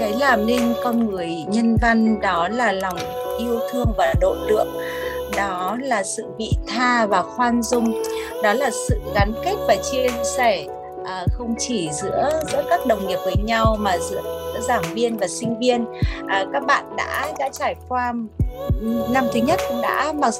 cái 0.00 0.12
làm 0.12 0.46
nên 0.46 0.74
con 0.84 1.10
người 1.10 1.30
nhân 1.48 1.76
văn 1.82 2.20
đó 2.20 2.48
là 2.48 2.72
lòng 2.72 2.96
yêu 3.38 3.60
thương 3.72 3.92
và 3.98 4.14
độ 4.20 4.36
lượng. 4.48 4.68
Đó 5.36 5.76
là 5.82 6.02
sự 6.02 6.26
vị 6.38 6.50
tha 6.68 7.06
và 7.06 7.22
khoan 7.22 7.62
dung. 7.62 8.02
Đó 8.42 8.52
là 8.52 8.70
sự 8.88 9.00
gắn 9.14 9.32
kết 9.44 9.56
và 9.68 9.76
chia 9.92 10.06
sẻ 10.36 10.66
à, 11.04 11.24
không 11.32 11.54
chỉ 11.58 11.88
giữa 11.92 12.30
giữa 12.52 12.62
các 12.70 12.80
đồng 12.86 13.06
nghiệp 13.06 13.18
với 13.24 13.34
nhau 13.44 13.76
mà 13.80 13.98
giữa, 13.98 14.22
giữa 14.54 14.60
giảng 14.60 14.82
viên 14.94 15.16
và 15.16 15.28
sinh 15.28 15.58
viên. 15.58 15.84
À, 16.28 16.44
các 16.52 16.66
bạn 16.66 16.96
đã 16.96 17.32
đã 17.38 17.48
trải 17.52 17.74
qua 17.88 18.12
ừ, 18.80 19.04
năm 19.12 19.24
thứ 19.32 19.40
nhất 19.40 19.60
cũng 19.68 19.82
đã 19.82 20.12
mặc 20.12 20.34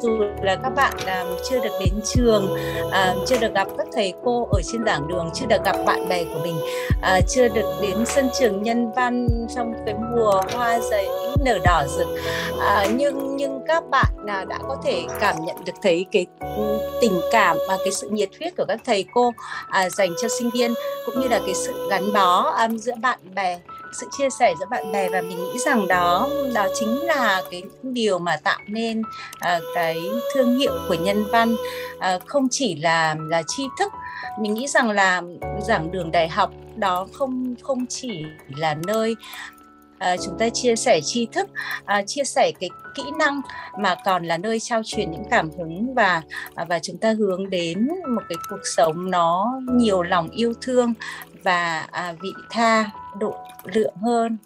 dù 0.00 0.18
là 0.42 0.56
các 0.62 0.70
bạn 0.70 0.94
à, 1.06 1.24
chưa 1.50 1.60
được 1.60 1.72
đến 1.80 2.00
trường 2.04 2.56
à, 2.92 3.14
chưa 3.26 3.38
được 3.38 3.54
gặp 3.54 3.68
các 3.78 3.86
thầy 3.92 4.12
cô 4.24 4.48
ở 4.52 4.60
trên 4.72 4.84
giảng 4.84 5.08
đường 5.08 5.30
chưa 5.34 5.46
được 5.46 5.64
gặp 5.64 5.76
bạn 5.86 6.08
bè 6.08 6.24
của 6.24 6.40
mình 6.42 6.56
uh, 6.98 7.24
chưa 7.28 7.48
được 7.48 7.78
đến 7.82 8.06
sân 8.06 8.28
trường 8.38 8.62
nhân 8.62 8.92
văn 8.96 9.28
trong 9.54 9.72
cái 9.86 9.94
mùa 10.16 10.42
hoa 10.52 10.78
giấy 10.90 11.08
nở 11.44 11.58
đỏ 11.64 11.84
rực 11.98 12.08
uh, 12.52 12.94
nhưng 12.94 13.36
nhưng 13.36 13.60
các 13.66 13.84
bạn 13.90 14.14
là 14.24 14.44
đã 14.44 14.58
có 14.68 14.76
thể 14.84 15.02
cảm 15.20 15.36
nhận 15.44 15.56
được 15.64 15.72
thấy 15.82 16.06
cái 16.12 16.26
ừ, 16.56 16.80
tình 17.00 17.20
cảm 17.32 17.56
và 17.68 17.76
cái 17.76 17.92
sự 17.92 18.08
nhiệt 18.08 18.28
huyết 18.38 18.56
của 18.56 18.64
các 18.68 18.80
thầy 18.84 19.04
cô 19.14 19.28
uh, 19.28 19.92
dành 19.92 20.10
cho 20.22 20.28
sinh 20.28 20.50
viên 20.50 20.74
cũng 21.06 21.20
như 21.20 21.28
là 21.28 21.40
cái 21.46 21.54
sự 21.54 21.88
gắn 21.90 22.12
bó 22.12 22.42
um, 22.42 22.76
giữa 22.76 22.94
bạn 23.02 23.18
bè 23.34 23.58
sự 23.92 24.06
chia 24.18 24.30
sẻ 24.30 24.54
giữa 24.60 24.66
bạn 24.70 24.92
bè 24.92 25.08
và 25.08 25.20
mình 25.20 25.44
nghĩ 25.44 25.58
rằng 25.58 25.88
đó 25.88 26.28
đó 26.54 26.66
chính 26.74 26.98
là 27.02 27.42
cái 27.50 27.62
điều 27.82 28.18
mà 28.18 28.36
tạo 28.36 28.58
nên 28.66 29.00
uh, 29.00 29.62
cái 29.74 30.00
thương 30.34 30.58
hiệu 30.58 30.72
của 30.88 30.94
nhân 30.94 31.24
văn. 31.32 31.56
Uh, 31.96 32.26
không 32.26 32.48
chỉ 32.50 32.76
là 32.76 33.16
là 33.18 33.42
tri 33.46 33.62
thức 33.78 33.92
mình 34.38 34.54
nghĩ 34.54 34.66
rằng 34.66 34.90
là 34.90 35.22
giảng 35.62 35.90
đường 35.90 36.10
đại 36.10 36.28
học 36.28 36.50
đó 36.76 37.06
không 37.12 37.54
không 37.62 37.86
chỉ 37.86 38.24
là 38.48 38.74
nơi 38.74 39.16
à, 40.00 40.16
chúng 40.24 40.38
ta 40.38 40.48
chia 40.48 40.76
sẻ 40.76 41.00
tri 41.04 41.26
thức 41.26 41.48
à, 41.84 42.02
chia 42.06 42.24
sẻ 42.24 42.52
cái 42.60 42.70
kỹ 42.94 43.02
năng 43.18 43.40
mà 43.78 43.96
còn 44.04 44.24
là 44.24 44.38
nơi 44.38 44.60
trao 44.60 44.82
truyền 44.84 45.10
những 45.10 45.24
cảm 45.30 45.50
hứng 45.58 45.94
và 45.94 46.22
à, 46.54 46.64
và 46.64 46.78
chúng 46.78 46.98
ta 46.98 47.12
hướng 47.12 47.50
đến 47.50 47.88
một 48.08 48.22
cái 48.28 48.36
cuộc 48.50 48.60
sống 48.76 49.10
nó 49.10 49.60
nhiều 49.72 50.02
lòng 50.02 50.30
yêu 50.30 50.52
thương 50.60 50.94
và 51.42 51.86
à, 51.90 52.14
vị 52.22 52.32
tha 52.50 52.90
độ 53.18 53.34
lượng 53.64 53.94
hơn 54.02 54.36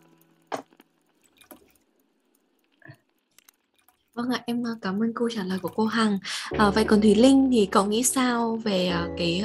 Vâng 4.15 4.31
ạ, 4.31 4.43
em 4.47 4.67
à, 4.67 4.71
cảm 4.83 5.03
ơn 5.03 5.13
câu 5.15 5.29
trả 5.35 5.43
lời 5.43 5.59
của 5.63 5.71
cô 5.77 5.85
Hằng. 5.85 6.19
À, 6.59 6.71
vậy 6.71 6.85
còn 6.85 7.01
Thùy 7.01 7.15
Linh 7.15 7.49
thì 7.53 7.67
cậu 7.67 7.85
nghĩ 7.85 8.03
sao 8.03 8.57
về 8.65 8.87
à, 8.87 9.09
cái 9.19 9.45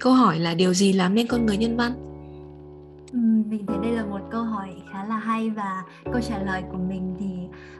câu 0.00 0.12
hỏi 0.12 0.38
là 0.38 0.54
điều 0.54 0.74
gì 0.74 0.92
làm 0.92 1.14
nên 1.14 1.26
con 1.26 1.46
người 1.46 1.56
nhân 1.56 1.76
văn? 1.76 2.07
Mình 3.12 3.66
thấy 3.66 3.78
đây 3.82 3.92
là 3.92 4.04
một 4.04 4.20
câu 4.30 4.44
hỏi 4.44 4.76
khá 4.92 5.04
là 5.04 5.16
hay 5.16 5.50
và 5.50 5.84
câu 6.04 6.20
trả 6.20 6.38
lời 6.38 6.62
của 6.72 6.78
mình 6.78 7.16
thì 7.18 7.27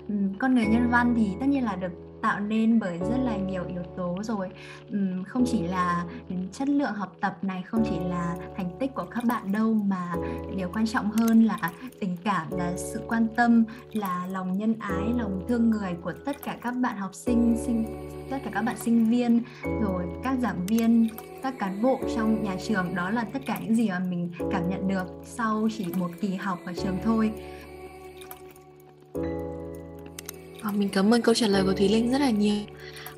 Ừ, 0.08 0.14
con 0.38 0.54
người 0.54 0.66
nhân 0.66 0.90
văn 0.90 1.14
thì 1.16 1.28
tất 1.40 1.46
nhiên 1.48 1.64
là 1.64 1.76
được 1.76 1.92
tạo 2.22 2.40
nên 2.40 2.78
bởi 2.78 2.98
rất 2.98 3.16
là 3.24 3.36
nhiều 3.36 3.64
yếu 3.68 3.82
tố 3.96 4.18
rồi. 4.22 4.48
Ừ, 4.90 4.98
không 5.26 5.44
chỉ 5.46 5.62
là 5.62 6.04
chất 6.52 6.68
lượng 6.68 6.92
học 6.92 7.16
tập 7.20 7.38
này, 7.42 7.62
không 7.62 7.84
chỉ 7.90 7.96
là 8.08 8.36
thành 8.56 8.70
tích 8.80 8.94
của 8.94 9.06
các 9.10 9.24
bạn 9.24 9.52
đâu, 9.52 9.74
mà 9.74 10.14
điều 10.56 10.68
quan 10.72 10.86
trọng 10.86 11.10
hơn 11.10 11.44
là 11.44 11.72
tình 12.00 12.16
cảm, 12.24 12.46
là 12.50 12.72
sự 12.76 13.00
quan 13.08 13.26
tâm, 13.36 13.64
là 13.92 14.26
lòng 14.26 14.58
nhân 14.58 14.74
ái, 14.80 15.12
lòng 15.16 15.44
thương 15.48 15.70
người 15.70 15.96
của 16.02 16.12
tất 16.24 16.42
cả 16.42 16.56
các 16.62 16.70
bạn 16.70 16.96
học 16.96 17.14
sinh 17.14 17.56
sinh, 17.66 17.84
tất 18.30 18.38
cả 18.44 18.50
các 18.54 18.62
bạn 18.62 18.76
sinh 18.76 19.10
viên, 19.10 19.42
rồi 19.80 20.04
các 20.24 20.38
giảng 20.38 20.66
viên, 20.66 21.08
các 21.42 21.58
cán 21.58 21.82
bộ 21.82 22.00
trong 22.16 22.42
nhà 22.42 22.56
trường. 22.68 22.94
Đó 22.94 23.10
là 23.10 23.24
tất 23.32 23.40
cả 23.46 23.58
những 23.62 23.74
gì 23.74 23.88
mà 23.88 23.98
mình 23.98 24.30
cảm 24.50 24.68
nhận 24.70 24.88
được 24.88 25.06
sau 25.24 25.68
chỉ 25.76 25.86
một 25.98 26.10
kỳ 26.20 26.34
học 26.34 26.58
ở 26.64 26.72
trường 26.76 26.98
thôi. 27.04 27.32
À, 30.68 30.72
mình 30.76 30.88
cảm 30.88 31.14
ơn 31.14 31.22
câu 31.22 31.34
trả 31.34 31.46
lời 31.46 31.62
của 31.64 31.72
Thúy 31.72 31.88
Linh 31.88 32.10
rất 32.12 32.20
là 32.20 32.30
nhiều. 32.30 32.56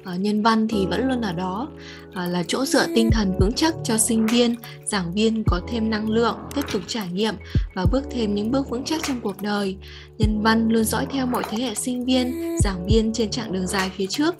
À, 0.04 0.16
nhân 0.16 0.42
văn 0.42 0.68
thì 0.68 0.86
vẫn 0.86 1.08
luôn 1.08 1.20
ở 1.20 1.32
đó 1.32 1.68
à, 2.12 2.26
là 2.26 2.42
chỗ 2.48 2.64
dựa 2.64 2.86
tinh 2.94 3.10
thần 3.12 3.32
vững 3.40 3.52
chắc 3.52 3.74
cho 3.84 3.98
sinh 3.98 4.26
viên, 4.26 4.54
giảng 4.84 5.14
viên 5.14 5.44
có 5.46 5.60
thêm 5.68 5.90
năng 5.90 6.10
lượng, 6.10 6.36
tiếp 6.54 6.62
tục 6.72 6.82
trải 6.86 7.08
nghiệm 7.12 7.34
và 7.74 7.86
bước 7.92 8.02
thêm 8.10 8.34
những 8.34 8.50
bước 8.50 8.70
vững 8.70 8.84
chắc 8.84 9.02
trong 9.02 9.20
cuộc 9.20 9.42
đời. 9.42 9.76
Nhân 10.18 10.42
văn 10.42 10.68
luôn 10.68 10.84
dõi 10.84 11.06
theo 11.10 11.26
mọi 11.26 11.42
thế 11.50 11.58
hệ 11.58 11.74
sinh 11.74 12.04
viên, 12.04 12.56
giảng 12.62 12.86
viên 12.86 13.12
trên 13.12 13.30
chặng 13.30 13.52
đường 13.52 13.66
dài 13.66 13.90
phía 13.96 14.06
trước 14.06 14.34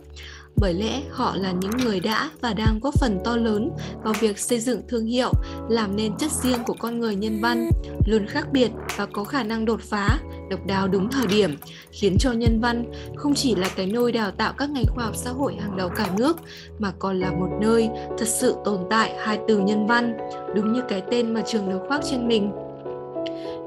bởi 0.60 0.74
lẽ 0.74 1.02
họ 1.10 1.36
là 1.36 1.52
những 1.52 1.76
người 1.84 2.00
đã 2.00 2.30
và 2.40 2.52
đang 2.52 2.80
góp 2.82 2.94
phần 2.94 3.18
to 3.24 3.36
lớn 3.36 3.70
vào 4.02 4.14
việc 4.20 4.38
xây 4.38 4.60
dựng 4.60 4.82
thương 4.88 5.06
hiệu, 5.06 5.32
làm 5.68 5.96
nên 5.96 6.16
chất 6.16 6.30
riêng 6.30 6.58
của 6.66 6.74
con 6.78 7.00
người 7.00 7.14
nhân 7.14 7.40
văn, 7.40 7.70
luôn 8.06 8.26
khác 8.26 8.46
biệt 8.52 8.70
và 8.96 9.06
có 9.06 9.24
khả 9.24 9.42
năng 9.42 9.64
đột 9.64 9.80
phá, 9.80 10.18
độc 10.50 10.66
đáo 10.66 10.88
đúng 10.88 11.10
thời 11.10 11.26
điểm, 11.26 11.56
khiến 11.90 12.16
cho 12.18 12.32
nhân 12.32 12.60
văn 12.62 12.84
không 13.16 13.34
chỉ 13.34 13.54
là 13.54 13.68
cái 13.76 13.86
nôi 13.86 14.12
đào 14.12 14.30
tạo 14.30 14.52
các 14.58 14.70
ngành 14.70 14.84
khoa 14.88 15.04
học 15.04 15.16
xã 15.16 15.30
hội 15.30 15.56
hàng 15.60 15.76
đầu 15.76 15.88
cả 15.88 16.06
nước, 16.18 16.36
mà 16.78 16.92
còn 16.98 17.20
là 17.20 17.30
một 17.30 17.48
nơi 17.60 17.88
thật 18.18 18.28
sự 18.28 18.54
tồn 18.64 18.78
tại 18.90 19.14
hai 19.18 19.38
từ 19.48 19.58
nhân 19.58 19.86
văn, 19.86 20.16
đúng 20.54 20.72
như 20.72 20.82
cái 20.88 21.02
tên 21.10 21.34
mà 21.34 21.42
trường 21.46 21.70
được 21.70 21.80
khoác 21.88 22.00
trên 22.10 22.28
mình. 22.28 22.52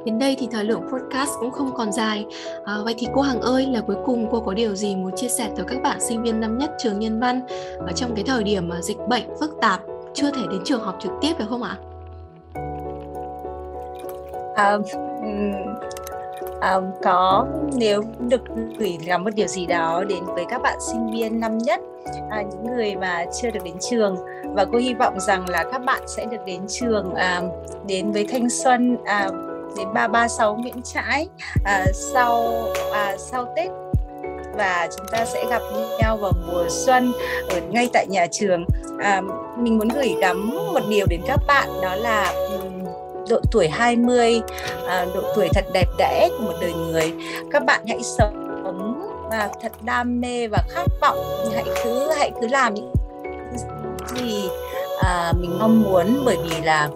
Đến 0.05 0.19
đây 0.19 0.35
thì 0.39 0.47
thời 0.51 0.63
lượng 0.63 0.81
podcast 0.91 1.29
cũng 1.39 1.51
không 1.51 1.73
còn 1.75 1.91
dài. 1.91 2.25
À, 2.65 2.77
vậy 2.85 2.95
thì 2.97 3.07
cô 3.13 3.21
Hằng 3.21 3.41
ơi, 3.41 3.65
là 3.65 3.81
cuối 3.81 3.95
cùng 4.05 4.27
cô 4.31 4.39
có 4.39 4.53
điều 4.53 4.75
gì 4.75 4.95
muốn 4.95 5.15
chia 5.15 5.27
sẻ 5.27 5.49
tới 5.55 5.65
các 5.69 5.81
bạn 5.83 6.01
sinh 6.01 6.23
viên 6.23 6.39
năm 6.39 6.57
nhất 6.57 6.71
trường 6.79 6.99
Nhân 6.99 7.19
văn 7.19 7.41
ở 7.79 7.91
trong 7.95 8.15
cái 8.15 8.23
thời 8.27 8.43
điểm 8.43 8.69
mà 8.69 8.81
dịch 8.81 8.97
bệnh 9.07 9.23
phức 9.39 9.57
tạp 9.61 9.81
chưa 10.13 10.31
thể 10.31 10.41
đến 10.51 10.61
trường 10.65 10.81
học 10.81 10.95
trực 10.99 11.11
tiếp 11.21 11.33
phải 11.37 11.47
không 11.49 11.63
ạ? 11.63 11.77
À, 14.55 14.77
à, 16.61 16.79
có 17.03 17.47
nếu 17.75 18.03
được 18.19 18.41
gửi 18.79 18.97
gắm 19.05 19.23
một 19.23 19.29
điều 19.35 19.47
gì 19.47 19.65
đó 19.65 20.03
đến 20.09 20.23
với 20.25 20.45
các 20.49 20.61
bạn 20.61 20.77
sinh 20.91 21.11
viên 21.11 21.39
năm 21.39 21.57
nhất 21.57 21.79
à, 22.29 22.41
những 22.41 22.75
người 22.75 22.95
mà 22.95 23.25
chưa 23.41 23.51
được 23.51 23.63
đến 23.65 23.73
trường 23.79 24.15
và 24.55 24.65
cô 24.65 24.77
hy 24.77 24.93
vọng 24.93 25.19
rằng 25.19 25.49
là 25.49 25.63
các 25.71 25.85
bạn 25.85 26.01
sẽ 26.07 26.25
được 26.25 26.37
đến 26.45 26.61
trường 26.67 27.13
à, 27.13 27.41
đến 27.87 28.11
với 28.11 28.27
thanh 28.31 28.49
xuân 28.49 28.97
à, 29.05 29.29
đến 29.77 29.87
336 29.93 30.55
Nguyễn 30.55 30.81
Trãi 30.81 31.27
à, 31.63 31.85
sau 31.93 32.65
à, 32.93 33.15
sau 33.17 33.53
Tết 33.55 33.69
và 34.57 34.87
chúng 34.97 35.07
ta 35.11 35.25
sẽ 35.25 35.45
gặp 35.49 35.61
nhau 35.99 36.17
vào 36.17 36.31
mùa 36.47 36.65
xuân 36.69 37.13
ở 37.49 37.61
ngay 37.69 37.89
tại 37.93 38.07
nhà 38.09 38.27
trường. 38.31 38.65
À, 38.99 39.21
mình 39.57 39.77
muốn 39.77 39.87
gửi 39.87 40.15
gắm 40.21 40.49
một 40.73 40.81
điều 40.89 41.05
đến 41.09 41.21
các 41.27 41.39
bạn 41.47 41.69
đó 41.81 41.95
là 41.95 42.33
độ 43.29 43.41
tuổi 43.51 43.67
20, 43.67 44.41
à, 44.87 45.05
độ 45.15 45.21
tuổi 45.35 45.49
thật 45.53 45.65
đẹp 45.73 45.87
đẽ 45.97 46.29
của 46.37 46.43
một 46.43 46.53
đời 46.61 46.73
người. 46.73 47.13
Các 47.51 47.65
bạn 47.65 47.81
hãy 47.87 48.03
sống 48.03 48.43
và 49.33 49.49
thật 49.61 49.71
đam 49.81 50.21
mê 50.21 50.47
và 50.47 50.63
khát 50.69 50.85
vọng 51.01 51.17
hãy 51.53 51.63
cứ 51.83 52.11
hãy 52.17 52.31
cứ 52.41 52.47
làm 52.47 52.73
những 52.73 52.93
gì 54.15 54.49
à, 55.03 55.33
mình 55.41 55.59
mong 55.59 55.83
muốn 55.83 56.23
bởi 56.25 56.37
vì 56.43 56.61
là 56.63 56.89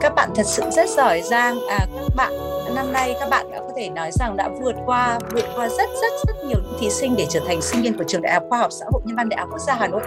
các 0.00 0.14
bạn 0.14 0.30
thật 0.34 0.46
sự 0.46 0.62
rất 0.72 0.88
giỏi 0.88 1.22
giang. 1.22 1.58
À, 1.68 1.78
các 1.94 2.14
bạn 2.16 2.32
năm 2.74 2.92
nay 2.92 3.14
các 3.20 3.28
bạn 3.30 3.50
đã 3.50 3.58
có 3.58 3.72
thể 3.76 3.88
nói 3.88 4.10
rằng 4.12 4.36
đã 4.36 4.48
vượt 4.60 4.74
qua 4.86 5.18
vượt 5.32 5.44
qua 5.56 5.68
rất 5.68 5.88
rất 6.02 6.12
rất 6.26 6.44
nhiều 6.46 6.58
thí 6.80 6.90
sinh 6.90 7.14
để 7.16 7.26
trở 7.30 7.40
thành 7.46 7.62
sinh 7.62 7.82
viên 7.82 7.98
của 7.98 8.04
trường 8.08 8.22
đại 8.22 8.34
học 8.34 8.42
khoa 8.48 8.58
học 8.58 8.72
xã 8.72 8.86
hội 8.92 9.02
nhân 9.04 9.16
văn 9.16 9.28
đại 9.28 9.40
học 9.40 9.48
quốc 9.52 9.60
gia 9.66 9.74
hà 9.74 9.88
nội. 9.88 10.02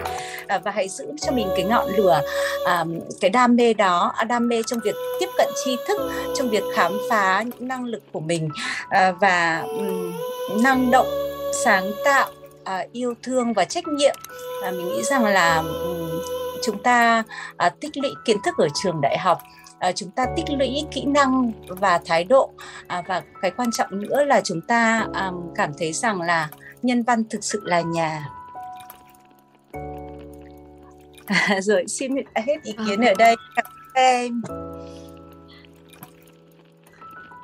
À, 0.48 0.60
và 0.64 0.72
hãy 0.72 0.90
giữ 0.90 1.06
cho 1.22 1.32
mình 1.32 1.48
cái 1.56 1.66
ngọn 1.66 1.88
lửa 1.98 2.22
à, 2.66 2.86
cái 3.22 3.30
đam 3.30 3.56
mê 3.56 3.74
đó 3.74 4.12
à, 4.16 4.24
đam 4.24 4.48
mê 4.48 4.62
trong 4.68 4.80
việc 4.84 4.96
tiếp 5.20 5.30
cận 5.38 5.48
tri 5.66 5.78
thức 5.88 6.12
trong 6.36 6.50
việc 6.50 6.64
khám 6.76 6.98
phá 7.10 7.42
những 7.42 7.68
năng 7.68 7.86
lực 7.86 8.04
của 8.12 8.20
mình. 8.20 8.50
À, 8.90 9.12
và 9.12 9.64
um, 9.78 10.14
năng 10.64 10.92
động 10.92 11.08
sáng 11.66 11.92
tạo 12.06 12.28
à, 12.64 12.86
yêu 12.92 13.14
thương 13.24 13.54
và 13.54 13.66
trách 13.66 13.88
nhiệm. 13.88 14.16
À, 14.64 14.72
mình 14.72 14.88
nghĩ 14.88 15.04
rằng 15.04 15.26
là 15.26 15.58
um, 15.58 16.07
chúng 16.68 16.84
ta 16.84 17.24
à, 17.58 17.70
tích 17.70 17.98
lũy 17.98 18.12
kiến 18.26 18.38
thức 18.46 18.58
ở 18.58 18.68
trường 18.84 19.02
đại 19.02 19.18
học 19.18 19.40
à, 19.80 19.92
chúng 19.92 20.12
ta 20.12 20.26
tích 20.36 20.46
lũy 20.50 20.86
kỹ 20.92 21.06
năng 21.06 21.52
và 21.68 22.00
thái 22.06 22.24
độ 22.24 22.52
à, 22.88 23.04
và 23.08 23.24
cái 23.42 23.52
quan 23.52 23.72
trọng 23.72 24.00
nữa 24.00 24.24
là 24.24 24.42
chúng 24.42 24.62
ta 24.62 25.08
à, 25.14 25.32
cảm 25.56 25.72
thấy 25.78 25.94
rằng 25.94 26.22
là 26.22 26.50
nhân 26.82 27.04
văn 27.04 27.24
thực 27.30 27.44
sự 27.44 27.62
là 27.64 27.82
nhà. 27.82 28.30
À, 31.26 31.60
rồi 31.62 31.84
xin 31.88 32.12
hết 32.36 32.64
ý 32.64 32.76
kiến 32.88 33.02
ở 33.02 33.14
đây. 33.18 33.36
Cảm 33.56 33.66
ơn 33.66 34.04
em. 34.04 34.42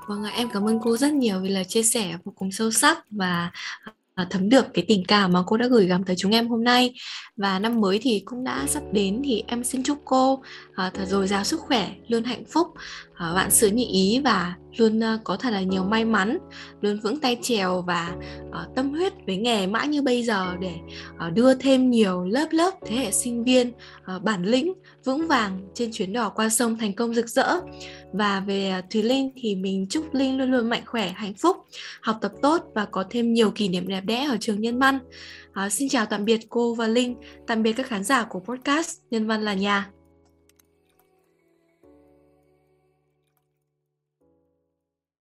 Vâng 0.07 0.23
ạ, 0.23 0.31
em 0.35 0.49
cảm 0.53 0.67
ơn 0.67 0.79
cô 0.83 0.97
rất 0.97 1.13
nhiều 1.13 1.39
vì 1.41 1.49
là 1.49 1.63
chia 1.63 1.83
sẻ 1.83 2.15
vô 2.23 2.33
cùng 2.35 2.51
sâu 2.51 2.71
sắc 2.71 2.97
và 3.11 3.51
À, 4.15 4.27
thấm 4.29 4.49
được 4.49 4.65
cái 4.73 4.85
tình 4.87 5.03
cảm 5.07 5.33
mà 5.33 5.39
cô 5.47 5.57
đã 5.57 5.67
gửi 5.67 5.85
gắm 5.85 6.03
tới 6.03 6.15
chúng 6.19 6.31
em 6.31 6.47
hôm 6.47 6.63
nay. 6.63 6.93
Và 7.37 7.59
năm 7.59 7.81
mới 7.81 7.99
thì 8.01 8.21
cũng 8.25 8.43
đã 8.43 8.65
sắp 8.67 8.83
đến 8.91 9.21
thì 9.25 9.43
em 9.47 9.63
xin 9.63 9.83
chúc 9.83 9.97
cô 10.05 10.43
à, 10.75 10.91
thật 10.93 11.05
dồi 11.07 11.27
dào 11.27 11.43
sức 11.43 11.59
khỏe 11.59 11.91
luôn 12.07 12.23
hạnh 12.23 12.43
phúc 12.53 12.67
à, 13.15 13.33
vạn 13.35 13.51
sự 13.51 13.69
như 13.69 13.85
ý 13.91 14.21
và 14.23 14.55
luôn 14.77 15.01
có 15.23 15.37
thật 15.37 15.49
là 15.49 15.61
nhiều 15.61 15.83
may 15.83 16.05
mắn 16.05 16.37
luôn 16.81 16.99
vững 16.99 17.19
tay 17.19 17.37
trèo 17.41 17.81
và 17.81 18.15
tâm 18.75 18.89
huyết 18.89 19.13
với 19.27 19.37
nghề 19.37 19.67
mãi 19.67 19.87
như 19.87 20.01
bây 20.01 20.23
giờ 20.23 20.55
để 20.59 20.73
đưa 21.33 21.53
thêm 21.53 21.89
nhiều 21.89 22.25
lớp 22.25 22.47
lớp 22.51 22.71
thế 22.85 22.95
hệ 22.95 23.11
sinh 23.11 23.43
viên 23.43 23.71
bản 24.23 24.43
lĩnh 24.43 24.73
vững 25.03 25.27
vàng 25.27 25.67
trên 25.73 25.91
chuyến 25.91 26.13
đò 26.13 26.29
qua 26.29 26.49
sông 26.49 26.77
thành 26.77 26.93
công 26.93 27.13
rực 27.13 27.29
rỡ. 27.29 27.59
Và 28.13 28.39
về 28.39 28.81
Thùy 28.89 29.03
Linh 29.03 29.31
thì 29.35 29.55
mình 29.55 29.85
chúc 29.89 30.13
Linh 30.13 30.37
luôn 30.37 30.51
luôn 30.51 30.69
mạnh 30.69 30.83
khỏe 30.85 31.09
hạnh 31.09 31.33
phúc 31.33 31.57
học 32.01 32.17
tập 32.21 32.31
tốt 32.41 32.63
và 32.75 32.85
có 32.85 33.03
thêm 33.09 33.33
nhiều 33.33 33.51
kỷ 33.51 33.67
niệm 33.67 33.87
đẹp 33.87 34.01
đẽ 34.01 34.25
ở 34.25 34.37
trường 34.39 34.61
Nhân 34.61 34.79
văn. 34.79 34.99
À, 35.53 35.69
xin 35.69 35.89
chào 35.89 36.05
tạm 36.05 36.25
biệt 36.25 36.39
cô 36.49 36.73
và 36.73 36.87
Linh 36.87 37.15
tạm 37.47 37.63
biệt 37.63 37.73
các 37.73 37.87
khán 37.87 38.03
giả 38.03 38.23
của 38.23 38.39
podcast 38.39 38.97
Nhân 39.11 39.27
văn 39.27 39.41
là 39.41 39.53
nhà 39.53 39.89